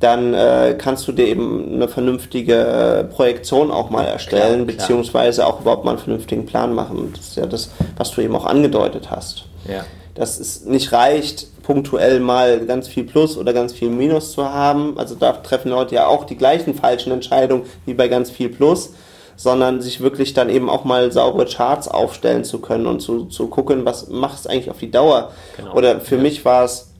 [0.00, 5.46] dann äh, kannst du dir eben eine vernünftige äh, Projektion auch mal erstellen, klar, beziehungsweise
[5.46, 7.12] auch überhaupt mal einen vernünftigen Plan machen.
[7.16, 9.46] Das ist ja das, was du eben auch angedeutet hast.
[9.68, 9.84] Ja.
[10.14, 14.96] Dass es nicht reicht, punktuell mal ganz viel Plus oder ganz viel Minus zu haben.
[14.98, 18.94] Also da treffen Leute ja auch die gleichen falschen Entscheidungen wie bei ganz viel Plus,
[19.36, 23.48] sondern sich wirklich dann eben auch mal saubere Charts aufstellen zu können und zu, zu
[23.48, 25.32] gucken, was macht es eigentlich auf die Dauer.
[25.56, 25.74] Genau.
[25.74, 26.22] Oder für ja.
[26.22, 26.92] mich war es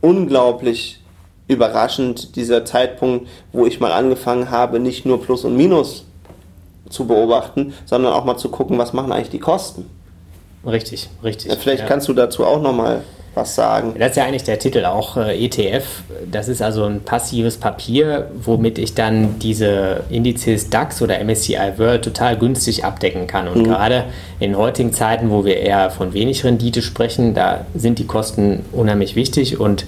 [0.00, 1.00] unglaublich
[1.48, 6.04] überraschend dieser Zeitpunkt, wo ich mal angefangen habe, nicht nur Plus und Minus
[6.88, 9.86] zu beobachten, sondern auch mal zu gucken, was machen eigentlich die Kosten.
[10.64, 11.52] Richtig, richtig.
[11.58, 11.88] Vielleicht ja.
[11.88, 13.02] kannst du dazu auch nochmal
[13.34, 13.94] was sagen.
[13.98, 15.84] Das ist ja eigentlich der Titel auch äh, ETF.
[16.30, 22.04] Das ist also ein passives Papier, womit ich dann diese Indizes DAX oder MSCI World
[22.04, 23.48] total günstig abdecken kann.
[23.48, 23.64] Und mhm.
[23.64, 24.04] gerade
[24.40, 29.14] in heutigen Zeiten, wo wir eher von wenig Rendite sprechen, da sind die Kosten unheimlich
[29.14, 29.86] wichtig und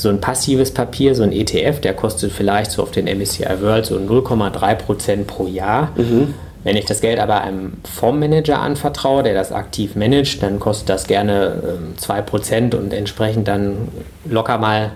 [0.00, 3.84] so ein passives Papier, so ein ETF, der kostet vielleicht so auf den MSCI World
[3.84, 5.90] so 0,3% pro Jahr.
[5.96, 6.34] Mhm.
[6.64, 11.06] Wenn ich das Geld aber einem Fondsmanager anvertraue, der das aktiv managt, dann kostet das
[11.06, 13.88] gerne äh, 2% und entsprechend dann
[14.24, 14.92] locker mal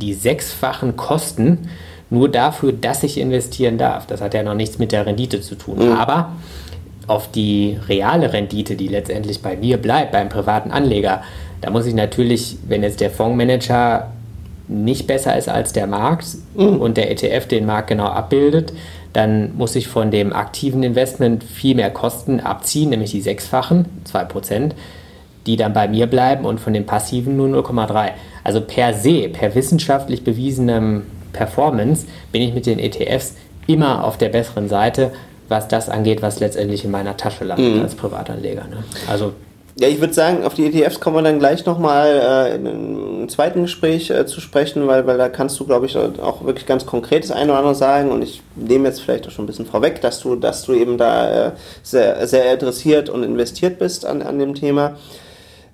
[0.00, 1.68] die sechsfachen Kosten
[2.10, 4.06] nur dafür, dass ich investieren darf.
[4.06, 5.78] Das hat ja noch nichts mit der Rendite zu tun.
[5.78, 5.92] Mhm.
[5.92, 6.32] Aber
[7.06, 11.22] auf die reale Rendite, die letztendlich bei mir bleibt, beim privaten Anleger,
[11.62, 14.10] da muss ich natürlich, wenn jetzt der Fondsmanager
[14.72, 16.80] nicht besser ist als der Markt mhm.
[16.80, 18.72] und der ETF den Markt genau abbildet,
[19.12, 24.70] dann muss ich von dem aktiven Investment viel mehr Kosten abziehen, nämlich die sechsfachen, 2%,
[25.46, 28.10] die dann bei mir bleiben und von dem passiven nur 0,3.
[28.44, 31.02] Also per se, per wissenschaftlich bewiesenem
[31.32, 35.12] Performance bin ich mit den ETFs immer auf der besseren Seite,
[35.48, 37.82] was das angeht, was letztendlich in meiner Tasche landet mhm.
[37.82, 38.64] als Privatanleger.
[38.68, 38.84] Ne?
[39.08, 39.34] Also
[39.76, 43.28] ja, ich würde sagen, auf die ETFs kommen wir dann gleich nochmal äh, in einem
[43.28, 46.84] zweiten Gespräch äh, zu sprechen, weil, weil da kannst du, glaube ich, auch wirklich ganz
[46.84, 49.64] konkret das eine oder andere sagen und ich nehme jetzt vielleicht auch schon ein bisschen
[49.64, 51.52] vorweg, dass du, dass du eben da äh,
[51.82, 54.96] sehr, sehr interessiert und investiert bist an, an dem Thema.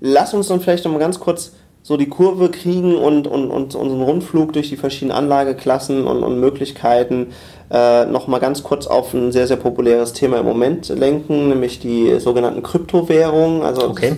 [0.00, 4.02] Lass uns dann vielleicht nochmal ganz kurz so die Kurve kriegen und, und, und unseren
[4.02, 7.28] Rundflug durch die verschiedenen Anlageklassen und, und Möglichkeiten
[7.70, 12.18] äh, nochmal ganz kurz auf ein sehr, sehr populäres Thema im Moment lenken, nämlich die
[12.20, 13.62] sogenannten Kryptowährungen.
[13.62, 14.16] Also okay.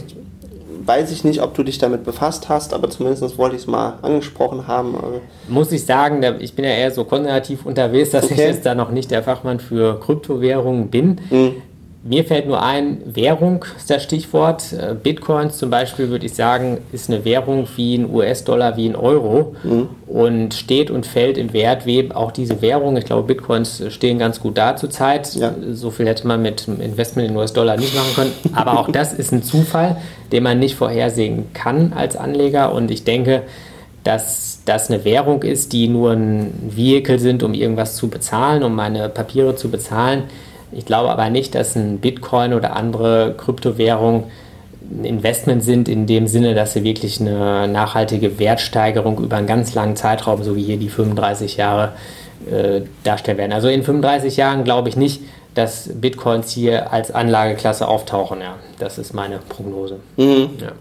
[0.85, 3.99] weiß ich nicht, ob du dich damit befasst hast, aber zumindest wollte ich es mal
[4.03, 4.95] angesprochen haben.
[5.49, 8.35] Muss ich sagen, ich bin ja eher so konservativ unterwegs, dass okay.
[8.35, 11.21] ich jetzt da noch nicht der Fachmann für Kryptowährungen bin.
[11.31, 11.63] Mhm
[12.03, 14.73] mir fällt nur ein, Währung ist das Stichwort.
[14.73, 18.97] Äh, Bitcoins zum Beispiel, würde ich sagen, ist eine Währung wie ein US-Dollar, wie ein
[18.97, 19.89] Euro mhm.
[20.07, 22.97] und steht und fällt im Wert wie auch diese Währung.
[22.97, 25.35] Ich glaube, Bitcoins stehen ganz gut da zurzeit.
[25.35, 25.55] Ja.
[25.73, 28.33] So viel hätte man mit Investment in US-Dollar nicht machen können.
[28.55, 29.99] Aber auch das ist ein Zufall,
[30.33, 32.73] den man nicht vorhersehen kann als Anleger.
[32.73, 33.43] Und ich denke,
[34.05, 38.75] dass das eine Währung ist, die nur ein Vehikel sind, um irgendwas zu bezahlen, um
[38.75, 40.23] meine Papiere zu bezahlen
[40.73, 44.25] ich glaube aber nicht, dass ein Bitcoin oder andere Kryptowährungen
[44.91, 49.75] ein Investment sind in dem Sinne, dass sie wirklich eine nachhaltige Wertsteigerung über einen ganz
[49.75, 51.93] langen Zeitraum, so wie hier die 35 Jahre,
[52.51, 53.53] äh, darstellen werden.
[53.53, 55.21] Also in 35 Jahren glaube ich nicht,
[55.55, 58.41] dass Bitcoins hier als Anlageklasse auftauchen.
[58.41, 59.97] Ja, das ist meine Prognose.
[60.17, 60.51] Mhm.
[60.61, 60.73] Ja.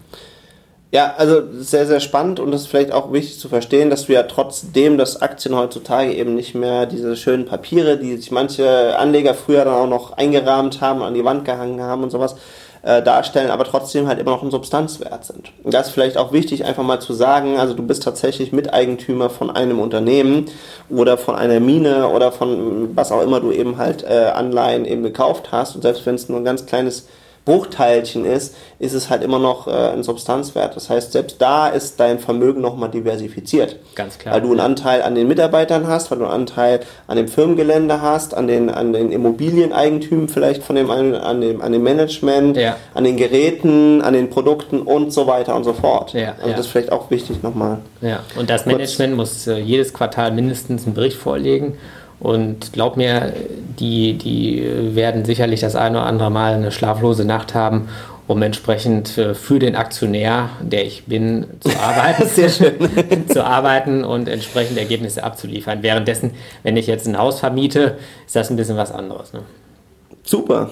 [0.92, 4.14] Ja, also sehr, sehr spannend und es ist vielleicht auch wichtig zu verstehen, dass du
[4.14, 9.36] ja trotzdem, dass Aktien heutzutage eben nicht mehr diese schönen Papiere, die sich manche Anleger
[9.36, 12.38] früher dann auch noch eingerahmt haben, an die Wand gehangen haben und sowas,
[12.82, 15.52] äh, darstellen, aber trotzdem halt immer noch ein Substanzwert sind.
[15.64, 19.30] Und das ist vielleicht auch wichtig, einfach mal zu sagen, also du bist tatsächlich Miteigentümer
[19.30, 20.46] von einem Unternehmen
[20.90, 25.04] oder von einer Mine oder von was auch immer du eben halt äh, Anleihen eben
[25.04, 27.08] gekauft hast und selbst wenn es nur ein ganz kleines
[27.50, 30.76] Bruchteilchen ist, ist es halt immer noch äh, ein Substanzwert.
[30.76, 33.78] Das heißt, selbst da ist dein Vermögen nochmal diversifiziert.
[33.95, 34.36] Ganz klar.
[34.36, 38.04] Weil du einen Anteil an den Mitarbeitern hast, weil du einen Anteil an dem Firmengelände
[38.04, 42.76] hast, an den, an den Immobilieneigentümen vielleicht von dem, an dem, an dem Management, ja.
[42.93, 46.14] an den Geräten, an den Produkten und so weiter und so fort.
[46.14, 46.56] Ja, also ja.
[46.56, 47.80] das ist vielleicht auch wichtig nochmal.
[48.02, 51.80] Ja, und das Management muss äh, jedes Quartal mindestens einen Bericht vorlegen
[52.20, 53.34] und glaub mir,
[53.80, 57.88] die, die werden sicherlich das eine oder andere Mal eine schlaflose Nacht haben,
[58.28, 62.28] um entsprechend für den Aktionär, der ich bin, zu arbeiten.
[62.28, 62.74] Sehr schön.
[63.28, 65.82] zu arbeiten und entsprechend Ergebnisse abzuliefern.
[65.82, 66.32] Währenddessen,
[66.63, 67.97] wenn ich jetzt ein Haus vermiete,
[68.28, 69.34] ist das ein bisschen was anderes.
[69.34, 69.41] Ne?
[70.24, 70.70] Super.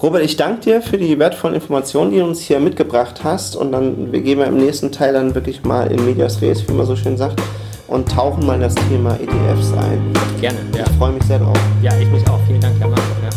[0.00, 3.56] Robert, ich danke dir für die wertvollen Informationen, die du uns hier mitgebracht hast.
[3.56, 6.72] Und dann wir gehen wir im nächsten Teil dann wirklich mal in Medias Res, wie
[6.72, 7.42] man so schön sagt
[7.88, 10.12] und tauchen mal in das Thema ETFs ein.
[10.40, 10.84] Gerne, ja.
[10.84, 11.58] Ich freue mich sehr drauf.
[11.82, 12.40] Ja, ich mich auch.
[12.46, 13.02] Vielen Dank, Herr Marco.
[13.22, 13.30] Ja.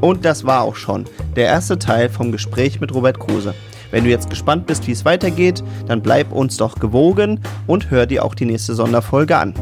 [0.00, 1.04] Und das war auch schon
[1.36, 3.54] der erste Teil vom Gespräch mit Robert Kruse.
[3.90, 8.06] Wenn du jetzt gespannt bist, wie es weitergeht, dann bleib uns doch gewogen und hör
[8.06, 9.54] dir auch die nächste Sonderfolge an.